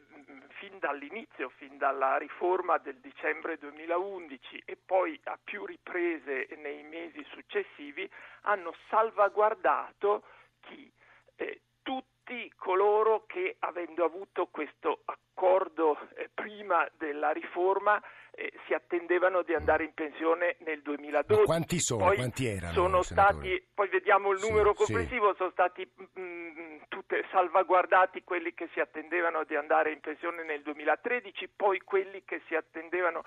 fin 0.59 0.79
dall'inizio, 0.79 1.51
fin 1.57 1.77
dalla 1.79 2.17
riforma 2.17 2.79
del 2.79 2.97
dicembre 2.99 3.59
2011 3.59 4.63
e 4.65 4.77
poi 4.77 5.19
a 5.25 5.39
più 5.43 5.65
riprese 5.65 6.49
nei 6.57 6.83
mesi 6.85 7.25
successivi, 7.31 8.09
hanno 8.43 8.75
salvaguardato 8.89 10.23
chi? 10.61 10.91
Eh, 11.37 11.61
tutti 11.83 12.53
coloro 12.57 13.25
che 13.27 13.57
avendo 13.59 14.05
avuto 14.05 14.47
questo 14.47 15.01
accordo 15.05 15.99
eh, 16.15 16.31
prima 16.33 16.89
della 16.97 17.31
riforma 17.31 18.01
eh, 18.35 18.53
si 18.67 18.73
attendevano 18.73 19.43
di 19.43 19.55
andare 19.55 19.85
in 19.85 19.93
pensione 19.93 20.57
nel 20.61 20.81
2012. 20.81 21.41
Ma 21.41 21.47
quanti 21.47 21.79
sono? 21.81 22.07
Poi 22.07 22.17
quanti 22.17 22.47
erano? 22.47 22.73
Sono 22.73 23.03
stati, 23.03 23.63
poi 23.75 23.89
vediamo 23.89 24.33
il 24.33 24.41
numero 24.41 24.71
sì, 24.71 24.77
complessivo, 24.85 25.31
sì. 25.31 25.37
sono 25.37 25.51
stati 25.51 25.91
mh, 25.95 26.21
mm, 26.21 26.77
tutte, 26.89 27.25
salvaguardati 27.31 28.25
quelli 28.25 28.55
che 28.55 28.69
si 28.73 28.81
attendevano 28.81 29.45
di 29.45 29.55
andare 29.55 29.93
in 29.93 30.01
pensione 30.01 30.45
nel 30.45 30.63
2013, 30.63 31.49
poi 31.55 31.81
quelli 31.81 32.25
che 32.25 32.41
si 32.47 32.55
attendevano 32.55 33.23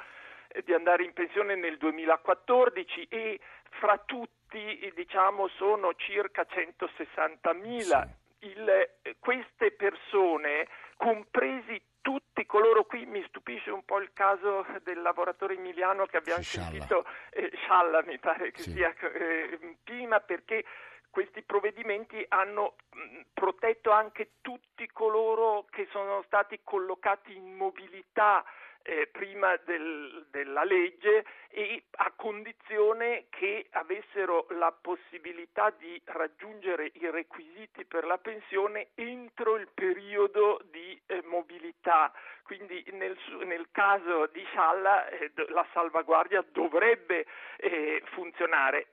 eh, 0.48 0.64
di 0.64 0.74
andare 0.74 1.04
in 1.04 1.14
pensione 1.14 1.56
nel 1.56 1.78
2014 1.78 3.08
e 3.10 3.40
fra 3.80 4.02
tutti 4.04 4.92
diciamo 4.96 5.48
sono 5.50 5.94
circa 5.96 6.48
160.000. 6.50 7.80
Sì. 7.80 8.24
Il, 8.48 8.70
eh, 8.70 9.16
queste 9.20 9.72
persone, 9.72 10.68
compresi 10.98 11.82
tutti 12.06 12.46
coloro 12.46 12.84
qui 12.86 13.04
mi 13.08 13.24
stupisce 13.30 13.72
un 13.72 13.84
po' 13.84 13.98
il 13.98 14.14
caso 14.14 14.64
del 14.84 15.02
lavoratore 15.02 15.56
emiliano 15.56 16.06
che 16.06 16.18
abbiamo 16.18 16.44
Scialla. 16.44 16.68
sentito 16.70 17.04
eh, 17.32 17.50
Scialla 17.56 18.04
mi 18.04 18.20
pare 18.20 18.52
che 18.52 18.62
Sì. 18.62 18.74
sia 18.74 18.94
eh, 19.00 19.78
prima 19.84 20.20
perché 20.20 20.64
questi 21.10 21.42
provvedimenti 21.42 22.24
hanno 22.30 22.76
mh, 22.92 23.22
protetto 23.34 23.90
anche 23.90 24.34
tutti 24.42 24.86
coloro 24.94 25.66
che 25.72 25.88
sono 25.90 26.22
stati 26.28 26.60
collocati 26.64 27.36
in 27.36 27.56
mobilità 27.56 28.46
eh, 28.88 29.08
prima 29.08 29.56
del- 29.66 30.28
della 30.30 30.64
legge 30.64 31.26
e 31.50 31.86
a 31.98 32.12
condizione 32.16 33.26
che 33.30 33.66
avessero 33.72 34.46
la 34.52 34.72
possibilità 34.72 35.72
di 35.72 36.00
raggiungere 36.06 36.92
i 36.94 37.10
requisiti 37.10 37.86
per 37.86 38.06
la 38.06 38.18
pensione 38.20 38.90
entro 38.96 39.56
il 39.56 39.68
periodo 39.74 40.62
di 40.70 41.02
eh, 41.08 41.22
mobilità. 41.24 42.12
Quindi 42.44 42.86
nel, 42.92 43.18
nel 43.46 43.68
caso 43.72 44.28
di 44.28 44.44
Scialla 44.46 45.08
eh, 45.10 45.32
la 45.50 45.66
salvaguardia 45.74 46.46
dovrebbe 46.52 47.26
eh, 47.58 48.02
funzionare. 48.14 48.88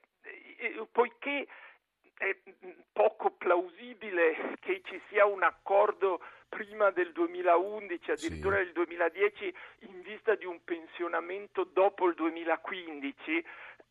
Poiché 0.91 1.47
è 2.17 2.35
mh, 2.43 2.69
poco 2.93 3.31
plausibile 3.31 4.57
che 4.61 4.81
ci 4.85 4.99
sia 5.09 5.25
un 5.25 5.43
accordo 5.43 6.21
prima 6.53 6.91
del 6.91 7.11
2011, 7.11 8.11
addirittura 8.11 8.57
Sì. 8.57 8.63
del 8.63 8.73
2010, 8.73 9.55
in 9.79 10.01
vista 10.01 10.35
di 10.35 10.45
un 10.45 10.63
pensionamento 10.63 11.63
dopo 11.63 12.07
il 12.07 12.13
2015, 12.13 13.43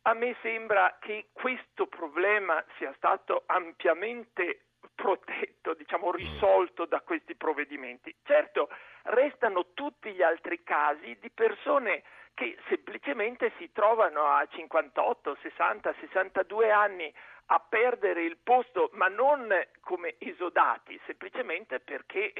a 0.03 0.13
me 0.13 0.35
sembra 0.41 0.97
che 0.99 1.27
questo 1.33 1.87
problema 1.87 2.63
sia 2.77 2.93
stato 2.95 3.43
ampiamente 3.45 4.61
protetto, 4.95 5.73
diciamo 5.73 6.11
risolto 6.11 6.85
da 6.85 7.01
questi 7.01 7.35
provvedimenti. 7.35 8.13
Certo, 8.23 8.69
restano 9.03 9.73
tutti 9.73 10.11
gli 10.11 10.21
altri 10.21 10.63
casi 10.63 11.17
di 11.19 11.29
persone 11.29 12.03
che 12.33 12.57
semplicemente 12.67 13.51
si 13.57 13.71
trovano 13.71 14.25
a 14.25 14.45
58, 14.45 15.37
60, 15.41 15.93
62 15.99 16.71
anni 16.71 17.13
a 17.47 17.59
perdere 17.59 18.23
il 18.23 18.37
posto, 18.41 18.89
ma 18.93 19.07
non 19.07 19.49
come 19.81 20.15
esodati, 20.17 20.99
semplicemente 21.05 21.79
perché 21.79 22.33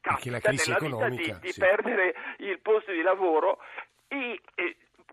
Perché 0.00 0.30
la 0.30 0.38
capita 0.38 0.48
crisi 0.48 0.70
nella 0.70 0.78
vita 0.78 1.06
economica, 1.06 1.34
di, 1.34 1.40
di 1.40 1.52
sì. 1.52 1.60
perdere 1.60 2.14
il 2.38 2.60
posto 2.60 2.92
di 2.92 3.02
lavoro 3.02 3.58
e 4.08 4.40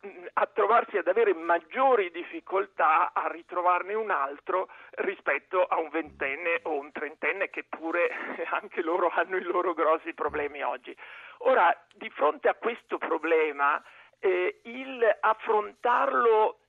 mh, 0.01 0.25
a 0.33 0.45
trovarsi 0.53 0.97
ad 0.97 1.07
avere 1.07 1.33
maggiori 1.33 2.11
difficoltà 2.11 3.11
a 3.13 3.27
ritrovarne 3.27 3.93
un 3.93 4.11
altro 4.11 4.69
rispetto 4.91 5.63
a 5.63 5.79
un 5.79 5.89
ventenne 5.89 6.59
o 6.63 6.79
un 6.79 6.91
trentenne 6.91 7.49
che 7.49 7.63
pure 7.63 8.09
anche 8.51 8.81
loro 8.81 9.09
hanno 9.09 9.37
i 9.37 9.43
loro 9.43 9.73
grossi 9.73 10.13
problemi 10.13 10.61
oggi. 10.61 10.95
Ora, 11.39 11.75
di 11.95 12.09
fronte 12.09 12.47
a 12.49 12.53
questo 12.53 12.97
problema, 12.97 13.81
eh, 14.19 14.59
il 14.63 15.17
affrontarlo 15.19 16.59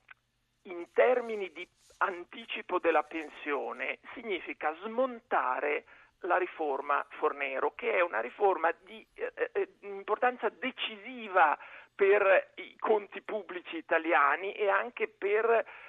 in 0.65 0.87
termini 0.93 1.51
di 1.51 1.67
anticipo 1.97 2.79
della 2.79 3.03
pensione 3.03 3.99
significa 4.13 4.75
smontare 4.83 5.85
la 6.21 6.37
riforma 6.37 7.05
Fornero, 7.09 7.73
che 7.75 7.93
è 7.93 8.01
una 8.01 8.19
riforma 8.19 8.73
di 8.83 9.05
eh, 9.13 9.51
eh, 9.53 9.69
importanza 9.81 10.49
decisiva 10.49 11.57
per 11.95 12.51
i 12.55 12.75
conti 12.77 13.21
pubblici 13.21 13.77
italiani 13.77 14.51
e 14.51 14.69
anche 14.69 15.07
per 15.07 15.45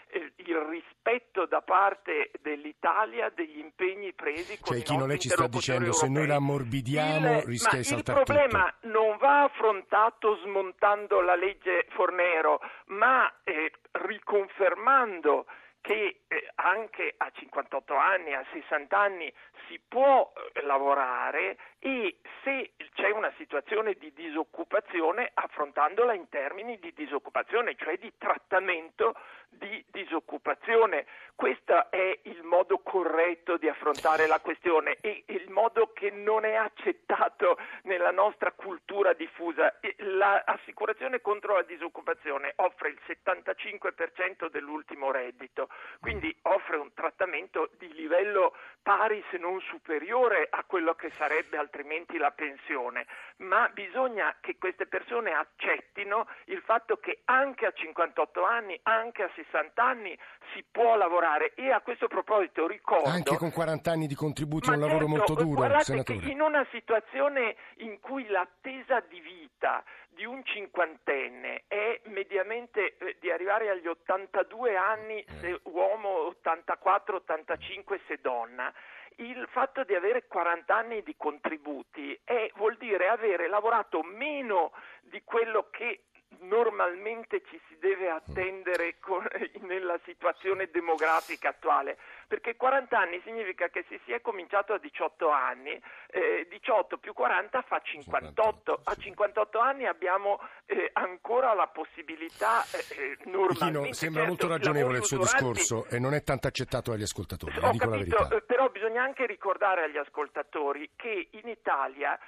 eh, 0.09 0.33
il 0.37 0.57
rispetto 0.71 1.47
da 1.47 1.61
parte 1.63 2.31
dell'Italia 2.41 3.29
degli 3.35 3.59
impegni 3.59 4.13
presi 4.13 4.57
con 4.59 4.69
Cioè, 4.73 4.79
i 4.79 4.83
Chino, 4.83 4.99
nostri 5.07 5.09
lei 5.13 5.19
ci 5.21 5.29
sta 5.31 5.47
dicendo 5.49 5.93
se 5.93 6.07
noi 6.07 6.27
la 6.27 6.35
europei. 6.35 6.37
ammorbidiamo 6.37 7.39
Il- 7.39 7.45
rischia 7.45 7.79
di 7.79 7.85
saltare 7.85 8.21
il 8.21 8.25
problema 8.25 8.75
non 8.83 9.17
va 9.19 9.43
affrontato 9.43 10.37
smontando 10.45 11.21
la 11.21 11.35
legge 11.35 11.87
Fornero, 11.91 12.61
ma 12.87 13.31
eh, 13.43 13.73
riconfermando 13.93 15.47
che 15.87 16.23
eh, 16.27 16.51
anche 16.57 17.15
a 17.17 17.31
58 17.33 17.95
anni, 17.95 18.35
a 18.35 18.45
60 18.51 18.99
anni 18.99 19.33
si 19.69 19.81
può 19.87 20.33
eh, 20.35 20.63
lavorare 20.63 21.57
e 21.79 22.19
se 22.43 22.73
c'è 22.93 23.11
una 23.11 23.33
situazione 23.37 23.95
di 23.95 24.13
disoccupazione 24.13 25.31
affrontandola 25.33 26.13
in 26.13 26.29
termini 26.29 26.81
di 26.81 26.93
disoccupazione, 26.93 27.77
cioè 27.77 27.99
di 27.99 28.13
trattamento 28.19 29.15
di 29.49 29.85
disoccupazione. 29.93 31.07
Questo 31.37 31.91
è 31.91 32.19
il 32.23 32.43
modo 32.45 32.79
corretto 32.79 33.59
di 33.59 33.69
affrontare 33.69 34.27
la 34.27 34.41
questione 34.41 34.97
e 35.03 35.25
il 35.27 35.51
modo 35.51 35.93
che 35.93 36.11
non 36.11 36.47
è 36.47 36.55
accettato 36.55 37.59
nella 37.83 38.11
nostra 38.11 38.53
cultura 38.53 39.13
diffusa. 39.13 39.79
L'assicurazione 39.99 41.21
contro 41.21 41.57
la 41.57 41.63
disoccupazione 41.63 42.55
offre 42.57 42.89
il 42.89 42.99
75% 43.07 44.49
dell'ultimo 44.49 45.11
reddito, 45.11 45.69
quindi 46.01 46.35
offre 46.43 46.79
un 46.79 46.95
trattamento 46.95 47.69
di 47.77 47.93
livello 47.93 48.55
pari 48.87 49.21
se 49.33 49.37
non 49.39 49.59
superiore 49.63 50.47
a 50.49 50.63
quello 50.65 50.95
che 50.95 51.11
sarebbe 51.19 51.57
altrimenti 51.57 52.19
la 52.19 52.31
pensione, 52.31 53.05
ma 53.39 53.69
bisogna 53.75 54.37
che 54.39 54.59
queste 54.59 54.87
persone 54.87 55.33
accettino 55.33 56.29
il 56.45 56.63
fatto 56.65 56.99
che 56.99 57.23
anche 57.25 57.67
a 57.67 57.73
58 57.73 58.45
anni, 58.45 58.79
anche 58.85 59.25
a 59.25 59.31
60 59.35 59.83
anni 59.83 60.17
si 60.55 60.65
può 60.71 60.95
lavorare 60.95 61.55
e 61.57 61.73
a 61.73 61.81
questo 61.81 62.07
proposito 62.07 62.69
ricordo 62.69 63.09
Anche 63.09 63.37
con 63.37 63.51
40 63.51 63.91
anni 63.91 64.07
di 64.07 64.15
contributi 64.15 64.71
è 64.71 64.75
un 64.75 64.79
ma 64.79 64.87
lavoro 64.87 65.07
certo, 65.09 65.17
molto 65.17 65.35
duro, 65.35 65.57
guardate 65.57 65.83
senatore. 65.83 66.19
che 66.21 66.31
in 66.31 66.41
una 66.41 66.65
situazione 66.71 67.57
in 67.79 67.99
cui 67.99 68.25
l'attesa 68.29 69.01
di 69.01 69.19
vita 69.19 69.83
di 70.17 70.25
un 70.25 70.43
cinquantenne 70.45 71.65
è 71.69 72.01
mediamente 72.05 72.97
eh, 72.97 73.17
di 73.21 73.31
arrivare 73.31 73.69
agli 73.69 73.87
82 73.87 74.75
anni 74.75 75.21
Eh. 75.21 75.33
se 75.41 75.61
uomo, 75.65 76.35
84-85 76.43 78.01
se 78.07 78.19
donna, 78.23 78.73
il 79.17 79.47
fatto 79.51 79.85
di 79.85 79.95
avere 79.95 80.27
40 80.27 80.75
anni 80.75 81.03
di 81.03 81.15
contributi 81.19 82.19
è- 82.25 82.51
vuol 82.55 82.77
dire 82.79 83.09
avere 83.09 83.47
lavorato 83.47 84.03
meno 84.03 84.73
di 85.03 85.23
quello 85.23 85.69
che 85.71 86.05
normalmente 86.41 87.43
ci 87.49 87.61
si 87.69 87.77
deve 87.79 88.09
attendere 88.09 88.99
con, 88.99 89.23
nella 89.61 89.99
situazione 90.05 90.71
demografica 90.71 91.51
attuale, 91.51 91.99
perché 92.27 92.57
40 92.57 92.99
anni 92.99 93.21
significa 93.25 93.69
che 93.69 93.85
se 93.89 94.01
si 94.05 94.13
è 94.13 94.21
cominciato 94.21 94.73
a 94.73 94.79
18 94.79 95.29
anni, 95.31 95.81
eh, 96.11 96.47
18 96.51 96.99
più 96.99 97.13
40 97.13 97.63
fa 97.63 97.81
58, 97.83 98.81
a 98.85 98.95
58 98.95 99.59
anni 99.59 99.87
abbiamo 99.87 100.41
eh, 100.67 100.91
ancora 100.95 101.55
la 101.55 101.69
possibilità 101.69 102.63
eh, 102.73 103.17
normalmente... 103.27 103.95
sembra 103.95 104.23
certo, 104.25 104.37
molto 104.37 104.49
ragionevole 104.49 104.99
il 104.99 105.05
suo 105.05 105.19
discorso 105.19 105.87
e 105.87 105.99
non 105.99 106.15
è 106.15 106.23
tanto 106.23 106.47
accettato 106.49 106.91
dagli 106.91 107.03
ascoltatori, 107.03 107.57
Ho 107.59 107.71
dico 107.71 107.89
capito, 107.91 108.17
la 108.17 108.27
verità. 108.27 108.37
eh, 108.37 108.43
però 108.43 108.69
bisogna 108.71 109.03
anche 109.03 109.27
ricordare 109.27 109.85
agli 109.85 109.99
ascoltatori 109.99 110.91
che 110.97 111.29
in 111.31 111.49
Italia 111.49 112.19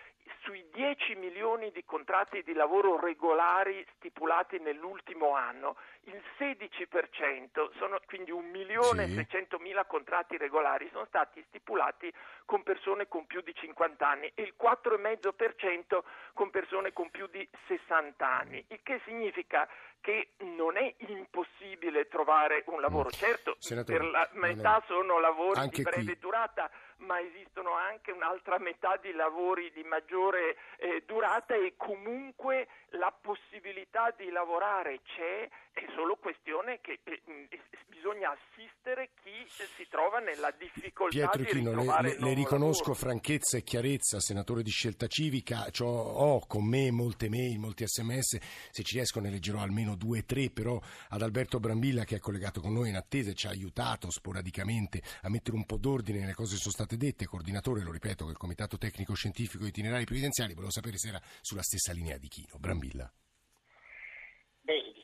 sui 0.43 0.67
10 0.73 1.15
milioni 1.17 1.71
di 1.71 1.85
contratti 1.85 2.43
di 2.43 2.53
lavoro 2.53 2.99
regolari 2.99 3.85
stipulati 3.97 4.59
nell'ultimo 4.59 5.35
anno, 5.35 5.77
il 6.05 6.23
16%, 6.39 7.71
sono 7.77 7.99
quindi 8.07 8.31
1 8.31 8.49
milione 8.49 9.05
e 9.05 9.09
Sì. 9.09 9.15
600 9.15 9.59
mila 9.59 9.85
contratti 9.85 10.37
regolari, 10.37 10.89
sono 10.93 11.05
stati 11.07 11.43
stipulati 11.49 12.13
con 12.45 12.63
persone 12.63 13.09
con 13.09 13.27
più 13.27 13.41
di 13.43 13.55
50 13.55 14.09
anni 14.09 14.31
e 14.35 14.43
il 14.43 14.55
4,5% 14.59 16.03
con 16.33 16.51
persone 16.51 16.93
con 16.93 17.11
più 17.11 17.27
di 17.27 17.47
60 17.67 18.27
anni, 18.27 18.65
il 18.69 18.81
che 18.83 19.01
significa 19.05 19.69
che 20.01 20.31
non 20.39 20.77
è 20.77 20.95
impossibile 21.09 22.07
trovare 22.09 22.63
un 22.67 22.81
lavoro. 22.81 23.11
Certo, 23.11 23.57
Senatore, 23.59 23.99
per 23.99 24.07
la 24.09 24.29
metà 24.33 24.75
no. 24.75 24.85
sono 24.87 25.19
lavori 25.19 25.69
di 25.69 25.83
breve 25.83 26.05
qui- 26.05 26.19
durata, 26.19 26.71
ma 26.99 27.21
esistono 27.21 27.73
anche 27.73 28.13
un'altra 28.13 28.59
metà 28.59 28.97
di 28.97 29.13
lavori 29.13 29.71
di 29.73 29.85
maggiore 29.85 30.57
eh, 30.79 31.03
durata 31.07 31.55
e 31.55 31.75
comunque 31.77 32.69
la 32.91 33.13
possibilità 33.13 34.13
di 34.17 34.31
lavorare 34.31 35.01
c'è, 35.03 35.49
è 35.79 35.93
solo 35.95 36.17
questione 36.17 36.81
che 36.81 37.01
eh, 37.05 37.23
mh, 37.25 37.47
bisogna 37.89 38.31
assistere 38.31 39.11
chi 39.23 39.47
si 39.77 39.87
trova 39.89 40.19
nella 40.19 40.51
difficoltà 40.59 41.17
Pietro 41.17 41.43
di 41.43 41.49
Ichino, 41.49 41.73
le, 41.73 42.03
le- 42.03 42.17
le 42.19 42.35
riconosco 42.35 42.91
lavoro. 42.91 42.99
franchezza 43.07 43.57
e 43.57 43.63
chiarezza, 43.63 44.21
senatore 44.21 44.63
di 44.63 44.71
scelta 44.71 45.07
civica, 45.07 45.67
ho 45.81 46.47
con 46.47 46.65
me 46.67 46.91
molte 46.91 47.29
mail, 47.29 47.59
molti 47.59 47.87
sms, 47.87 48.39
se 48.71 48.83
ci 48.83 48.97
riesco 48.97 49.21
ne 49.21 49.31
leggerò 49.31 49.61
almeno 49.61 49.95
due 49.97 50.21
o 50.21 50.25
tre, 50.25 50.51
però 50.51 50.81
ad 51.11 51.23
Alberto 51.23 51.61
Brambilla 51.61 52.05
che 52.05 52.17
è 52.17 52.21
collegato 52.21 52.61
con 52.61 52.73
noi 52.73 52.89
in 52.89 52.97
attesa 52.97 53.31
e 53.31 53.35
ci 53.35 53.47
ha 53.47 53.51
aiutato 53.51 54.11
sporadicamente 54.11 55.01
a 55.23 55.29
mettere 55.31 55.57
un 55.57 55.65
po' 55.65 55.77
d'ordine 55.77 56.21
nelle 56.21 56.35
cose 56.35 56.55
che 56.55 56.61
sono 56.61 56.75
state 56.75 56.97
dette, 56.97 57.27
coordinatore, 57.27 57.83
lo 57.83 57.93
ripeto, 57.93 58.27
del 58.27 58.37
Comitato 58.37 58.79
Tecnico 58.79 59.15
Scientifico 59.15 59.67
Itinerari 59.67 60.05
Previdenziali, 60.05 60.55
volevo 60.55 60.73
sapere 60.73 60.99
se 60.99 61.09
era 61.09 61.21
sulla 61.41 61.63
stessa 61.63 61.93
linea 61.93 62.17
di 62.19 62.29
Chino. 62.29 62.59
Brambilla. 62.59 63.11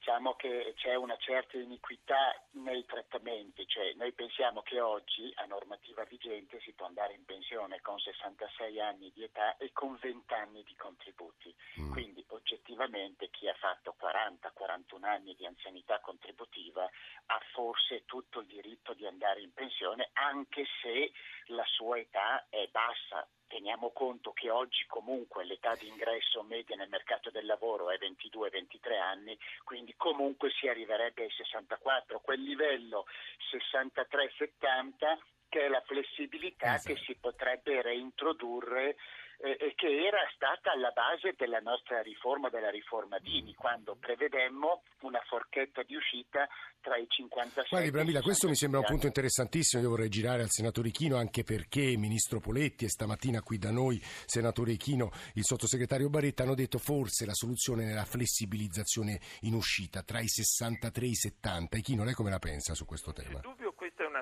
Diciamo 0.05 0.35
che 0.35 0.75
c'è 0.77 0.97
una 0.97 1.17
certa 1.17 1.57
iniquità 1.57 2.39
nei 2.63 2.85
trattamenti, 2.85 3.67
cioè 3.67 3.95
noi 3.95 4.13
pensiamo 4.13 4.61
che 4.61 4.79
oggi 4.79 5.33
a 5.37 5.47
normativa 5.47 6.05
vigente 6.05 6.61
si 6.61 6.75
può 6.75 6.85
andare 6.85 7.15
in 7.15 7.25
pensione 7.25 7.81
con 7.81 7.99
66 7.99 8.81
anni 8.83 9.11
di 9.15 9.23
età 9.25 9.57
e 9.57 9.73
con 9.73 9.97
20 9.99 10.35
anni 10.35 10.63
di 10.63 10.75
contributi, 10.77 11.55
Mm. 11.81 11.91
quindi 11.93 12.23
oggettivamente 12.29 13.31
chi 13.31 13.49
ha 13.49 13.55
fatto 13.55 13.97
40-41 13.99 15.05
anni 15.05 15.35
di 15.37 15.47
anzianità 15.47 15.99
contributiva 16.01 16.85
ha 16.85 17.41
forse 17.55 18.05
tutto 18.05 18.41
il 18.41 18.47
diritto 18.47 18.93
di 18.93 19.07
andare 19.07 19.41
in 19.41 19.55
pensione 19.55 20.11
anche 20.13 20.67
se 20.83 21.13
la 21.47 21.65
sua 21.65 21.97
età 21.99 22.45
è 22.51 22.69
bassa. 22.71 23.27
Teniamo 23.47 23.91
conto 23.91 24.33
che 24.33 24.51
oggi 24.51 24.85
comunque 24.87 25.45
l'età 25.45 25.75
di 25.75 25.87
ingresso 25.87 26.43
media 26.43 26.77
nel 26.77 26.89
mercato 26.89 27.31
del 27.31 27.47
lavoro 27.47 27.91
è 27.91 27.99
22-23 27.99 28.99
anni, 29.01 29.39
quindi 29.63 29.95
comunque 29.97 30.51
si 30.51 30.67
arriverebbe 30.67 31.25
ai 31.25 31.31
64, 31.31 32.21
quel 32.21 32.43
livello 32.43 33.07
63-70 33.53 35.19
che 35.49 35.67
è 35.67 35.69
la 35.69 35.83
flessibilità 35.83 36.75
Esatto. 36.75 36.95
che 36.95 37.01
si 37.05 37.15
potrebbe 37.15 37.81
reintrodurre 37.81 38.97
eh, 39.39 39.57
e 39.59 39.75
che 39.75 40.07
era 40.07 40.21
stata 40.35 40.73
alla 40.73 40.91
base 40.91 41.35
della 41.37 41.61
nostra 41.61 42.03
riforma, 42.03 42.49
della 42.49 42.71
riforma 42.71 43.19
Dini, 43.19 43.55
quando 43.55 43.97
prevedemmo 43.99 44.83
una 45.01 45.21
forchetta 45.27 45.83
di 45.83 45.95
uscita 45.95 46.49
tra 46.81 46.97
i 46.97 47.07
56 47.09 47.67
Guardi 47.69 47.87
e 47.87 47.89
i 47.89 47.93
Brambilla, 47.93 48.21
questo 48.21 48.49
mi 48.49 48.55
sembra 48.55 48.81
un 48.81 48.85
65 48.85 48.93
punto 48.93 49.07
interessantissimo, 49.07 49.83
io 49.83 49.89
vorrei 49.89 50.09
girare 50.09 50.43
al 50.43 50.51
senatore 50.51 50.89
Ichino 50.89 51.17
anche 51.17 51.43
perché 51.43 51.97
Ministro 51.97 52.41
Poletti 52.41 52.85
e 52.85 52.89
stamattina 52.89 53.43
qui 53.43 53.59
da 53.59 53.71
noi, 53.71 53.99
senatore 54.03 54.73
Ichino, 54.73 55.11
il 55.35 55.45
sottosegretario 55.45 56.11
Baretta 56.11 56.43
hanno 56.43 56.55
detto 56.55 56.79
forse 56.79 57.25
la 57.27 57.35
soluzione 57.35 57.91
è 57.91 57.95
la 57.95 58.05
flessibilizzazione 58.05 59.19
in 59.43 59.55
uscita 59.55 60.03
tra 60.03 60.21
i 60.21 60.29
63 60.29 61.07
e 61.07 61.09
i 61.09 61.15
70. 61.15 61.77
Ichino, 61.77 62.05
lei 62.05 62.15
come 62.15 62.31
la 62.31 62.39
pensa 62.39 62.75
su 62.75 62.85
questo 62.85 63.13
tema? 63.13 63.41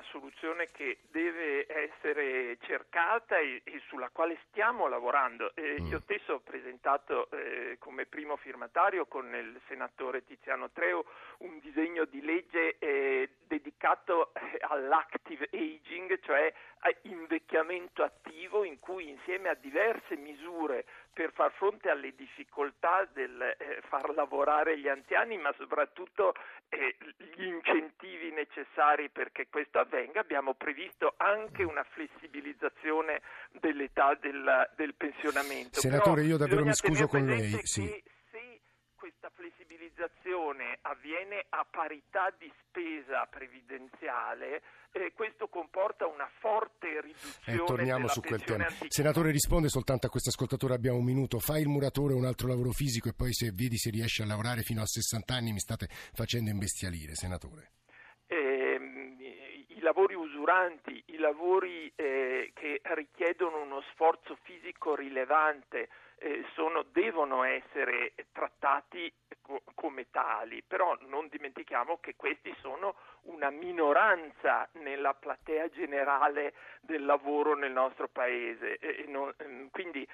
Soluzione 0.09 0.69
che 0.71 0.99
deve 1.11 1.65
essere 1.67 2.57
cercata 2.61 3.37
e, 3.37 3.61
e 3.63 3.81
sulla 3.87 4.09
quale 4.09 4.37
stiamo 4.49 4.87
lavorando. 4.87 5.51
Eh, 5.55 5.81
Mm. 5.83 5.87
Io 5.87 5.99
stesso 6.01 6.33
ho 6.33 6.39
presentato 6.39 7.29
eh, 7.31 7.77
come 7.79 8.05
primo 8.05 8.35
firmatario 8.37 9.05
con 9.05 9.33
il 9.33 9.59
senatore 9.67 10.23
Tiziano 10.23 10.69
Treo 10.71 11.05
un 11.39 11.59
disegno 11.59 12.05
di 12.05 12.21
legge 12.21 12.77
eh, 12.79 13.29
dedicato 13.47 14.33
eh, 14.33 14.57
all'active 14.61 15.49
aging, 15.51 16.19
cioè 16.21 16.53
invecchiamento 17.03 18.03
attivo 18.03 18.63
in 18.63 18.79
cui 18.79 19.09
insieme 19.09 19.49
a 19.49 19.55
diverse 19.55 20.15
misure 20.15 20.85
per 21.13 21.31
far 21.33 21.51
fronte 21.53 21.89
alle 21.89 22.13
difficoltà 22.15 23.07
del 23.13 23.39
eh, 23.41 23.81
far 23.87 24.09
lavorare 24.13 24.79
gli 24.79 24.87
anziani, 24.87 25.37
ma 25.37 25.53
soprattutto 25.57 26.33
eh, 26.69 26.95
gli 27.35 27.43
incentivi 27.45 28.31
necessari 28.31 29.09
perché 29.09 29.47
questo 29.49 29.79
avvenga, 29.79 30.19
abbiamo 30.19 30.55
previsto 30.55 31.13
anche 31.17 31.63
una 31.63 31.83
flessibilizzazione 31.83 33.21
dell'età 33.51 34.17
del, 34.19 34.69
del 34.75 34.95
pensionamento. 34.95 35.79
Senatore, 35.79 36.21
Però 36.21 36.27
io 36.27 36.37
davvero 36.37 36.65
mi 36.65 36.73
scuso 36.73 37.07
con 37.07 37.25
lei, 37.25 37.59
sì. 37.63 38.11
Flessibilizzazione 39.93 40.79
avviene 40.81 41.45
a 41.49 41.65
parità 41.69 42.33
di 42.37 42.51
spesa 42.67 43.25
previdenziale, 43.29 44.61
eh, 44.91 45.13
questo 45.13 45.47
comporta 45.47 46.05
una 46.07 46.29
forte 46.39 47.01
riduzione 47.01 47.61
Eh, 47.61 47.65
torniamo 47.65 48.07
su 48.07 48.21
quel 48.21 48.43
tema. 48.43 48.65
anziché- 48.65 48.87
Senatore, 48.89 49.31
risponde 49.31 49.69
soltanto 49.69 50.07
a 50.07 50.09
questo 50.09 50.29
ascoltatore, 50.29 50.73
abbiamo 50.73 50.97
un 50.97 51.05
minuto. 51.05 51.39
Fai 51.39 51.61
il 51.61 51.67
muratore 51.67 52.13
un 52.13 52.25
altro 52.25 52.47
lavoro 52.47 52.71
fisico 52.71 53.09
e 53.09 53.13
poi 53.15 53.33
se 53.33 53.51
vedi 53.51 53.77
se 53.77 53.89
riesci 53.91 54.21
a 54.21 54.25
lavorare 54.25 54.61
fino 54.61 54.81
a 54.81 54.85
60 54.85 55.35
anni 55.35 55.51
mi 55.51 55.59
state 55.59 55.87
facendo 56.13 56.49
imbestialire, 56.49 57.15
senatore. 57.15 57.71
ehm, 58.27 59.17
i 59.67 59.79
lavori 59.81 60.15
usuranti, 60.15 61.03
i 61.07 61.17
lavori 61.17 61.91
eh, 61.95 62.51
che 62.55 62.81
richiedono 62.95 63.61
uno 63.61 63.81
sforzo 63.91 64.37
fisico 64.43 64.95
rilevante 64.95 65.89
eh, 66.17 66.45
sono- 66.53 66.83
devono 66.83 67.43
essere 67.43 68.13
trattati 68.31 69.11
co- 69.41 69.61
come 69.75 70.09
tali, 70.09 70.63
però 70.65 70.97
non 71.07 71.27
dimentichiamo 71.29 71.99
che 71.99 72.15
questi 72.15 72.53
sono 72.59 72.95
una 73.23 73.49
minoranza 73.49 74.67
nella 74.73 75.13
platea 75.13 75.69
generale 75.69 76.53
del 76.81 77.05
lavoro 77.05 77.55
nel 77.55 77.71
nostro 77.71 78.07
paese 78.07 78.77
non- 79.07 79.33
ehm, 79.37 79.69
quindi 79.69 80.07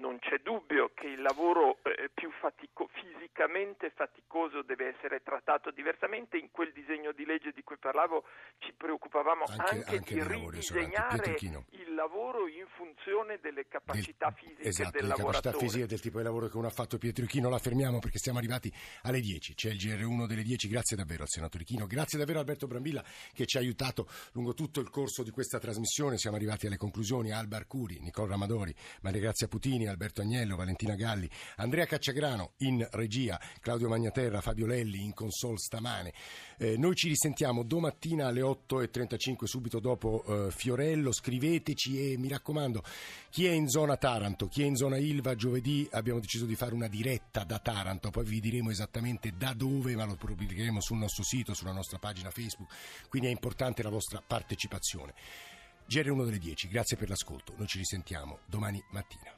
non 0.00 0.18
c'è 0.18 0.38
dubbio 0.42 0.90
che 0.94 1.06
il 1.06 1.20
lavoro 1.22 1.78
eh, 1.82 2.10
più 2.12 2.30
fatico- 2.40 2.88
fisicamente 2.92 3.90
faticoso 3.90 4.62
deve 4.62 4.94
essere 4.96 5.22
trattato 5.22 5.70
diversamente. 5.70 6.36
In 6.38 6.50
quel 6.50 6.72
disegno 6.72 7.12
di 7.12 7.24
legge 7.24 7.52
di 7.52 7.62
cui 7.62 7.76
parlavo 7.78 8.24
ci 8.58 8.72
preoccupavamo 8.76 9.44
Anche- 9.46 9.76
anche, 9.76 9.96
anche 9.96 10.14
di 10.14 10.22
ridisegnare 10.22 11.34
Chino. 11.34 11.64
il 11.70 11.94
lavoro 11.94 12.46
in 12.48 12.66
funzione 12.76 13.38
delle 13.40 13.66
capacità 13.66 14.30
fisiche 14.30 14.62
esatto, 14.62 14.90
del 14.90 15.02
le 15.02 15.08
lavoratore. 15.08 15.42
capacità 15.42 15.58
fisiche 15.58 15.86
del 15.86 16.00
tipo 16.00 16.18
di 16.18 16.24
lavoro 16.24 16.48
che 16.48 16.56
uno 16.56 16.66
ha 16.66 16.70
fatto 16.70 16.98
Pietro 16.98 17.24
Ichino. 17.24 17.48
La 17.48 17.58
fermiamo 17.58 17.98
perché 17.98 18.18
siamo 18.18 18.38
arrivati 18.38 18.72
alle 19.02 19.20
10. 19.20 19.54
C'è 19.54 19.70
il 19.70 19.76
GR1 19.76 20.26
delle 20.26 20.42
10. 20.42 20.68
Grazie 20.68 20.96
davvero 20.96 21.22
al 21.22 21.28
senatore 21.28 21.62
Ichino. 21.64 21.86
Grazie 21.86 22.18
davvero 22.18 22.38
a 22.38 22.40
Alberto 22.42 22.66
Brambilla 22.66 23.04
che 23.32 23.46
ci 23.46 23.56
ha 23.56 23.60
aiutato 23.60 24.08
lungo 24.32 24.54
tutto 24.54 24.80
il 24.80 24.90
corso 24.90 25.22
di 25.22 25.30
questa 25.30 25.58
trasmissione. 25.58 26.18
Siamo 26.18 26.36
arrivati 26.36 26.66
alle 26.66 26.76
conclusioni. 26.76 27.32
Alba 27.32 27.56
Arcuri, 27.56 27.98
Nicola 28.00 28.28
Ramadori, 28.28 28.74
Maria 29.02 29.20
Grazia 29.20 29.48
Putini, 29.58 29.88
Alberto 29.88 30.20
Agnello, 30.20 30.54
Valentina 30.54 30.94
Galli, 30.94 31.28
Andrea 31.56 31.84
Cacciagrano 31.84 32.52
in 32.58 32.86
regia, 32.92 33.40
Claudio 33.60 33.88
Magnaterra, 33.88 34.40
Fabio 34.40 34.66
Lelli 34.66 35.02
in 35.02 35.12
console 35.12 35.58
stamane. 35.58 36.14
Eh, 36.58 36.76
noi 36.76 36.94
ci 36.94 37.08
risentiamo 37.08 37.64
domattina 37.64 38.28
alle 38.28 38.40
8.35 38.40 39.44
subito 39.46 39.80
dopo 39.80 40.22
eh, 40.46 40.50
Fiorello. 40.52 41.12
Scriveteci 41.12 42.12
e 42.12 42.18
mi 42.18 42.28
raccomando, 42.28 42.84
chi 43.30 43.46
è 43.46 43.50
in 43.50 43.68
zona 43.68 43.96
Taranto, 43.96 44.46
chi 44.46 44.62
è 44.62 44.66
in 44.66 44.76
zona 44.76 44.96
Ilva, 44.96 45.34
giovedì 45.34 45.88
abbiamo 45.90 46.20
deciso 46.20 46.44
di 46.44 46.54
fare 46.54 46.74
una 46.74 46.86
diretta 46.86 47.42
da 47.42 47.58
Taranto, 47.58 48.10
poi 48.10 48.24
vi 48.24 48.38
diremo 48.38 48.70
esattamente 48.70 49.32
da 49.36 49.54
dove, 49.54 49.96
ma 49.96 50.04
lo 50.04 50.14
pubblicheremo 50.14 50.80
sul 50.80 50.98
nostro 50.98 51.24
sito, 51.24 51.52
sulla 51.52 51.72
nostra 51.72 51.98
pagina 51.98 52.30
Facebook, 52.30 52.70
quindi 53.08 53.26
è 53.26 53.32
importante 53.32 53.82
la 53.82 53.90
vostra 53.90 54.22
partecipazione. 54.24 55.14
GR1 55.88 56.24
delle 56.24 56.38
10, 56.38 56.68
grazie 56.68 56.96
per 56.96 57.08
l'ascolto, 57.08 57.54
noi 57.56 57.66
ci 57.66 57.78
risentiamo 57.78 58.40
domani 58.46 58.82
mattina. 58.90 59.37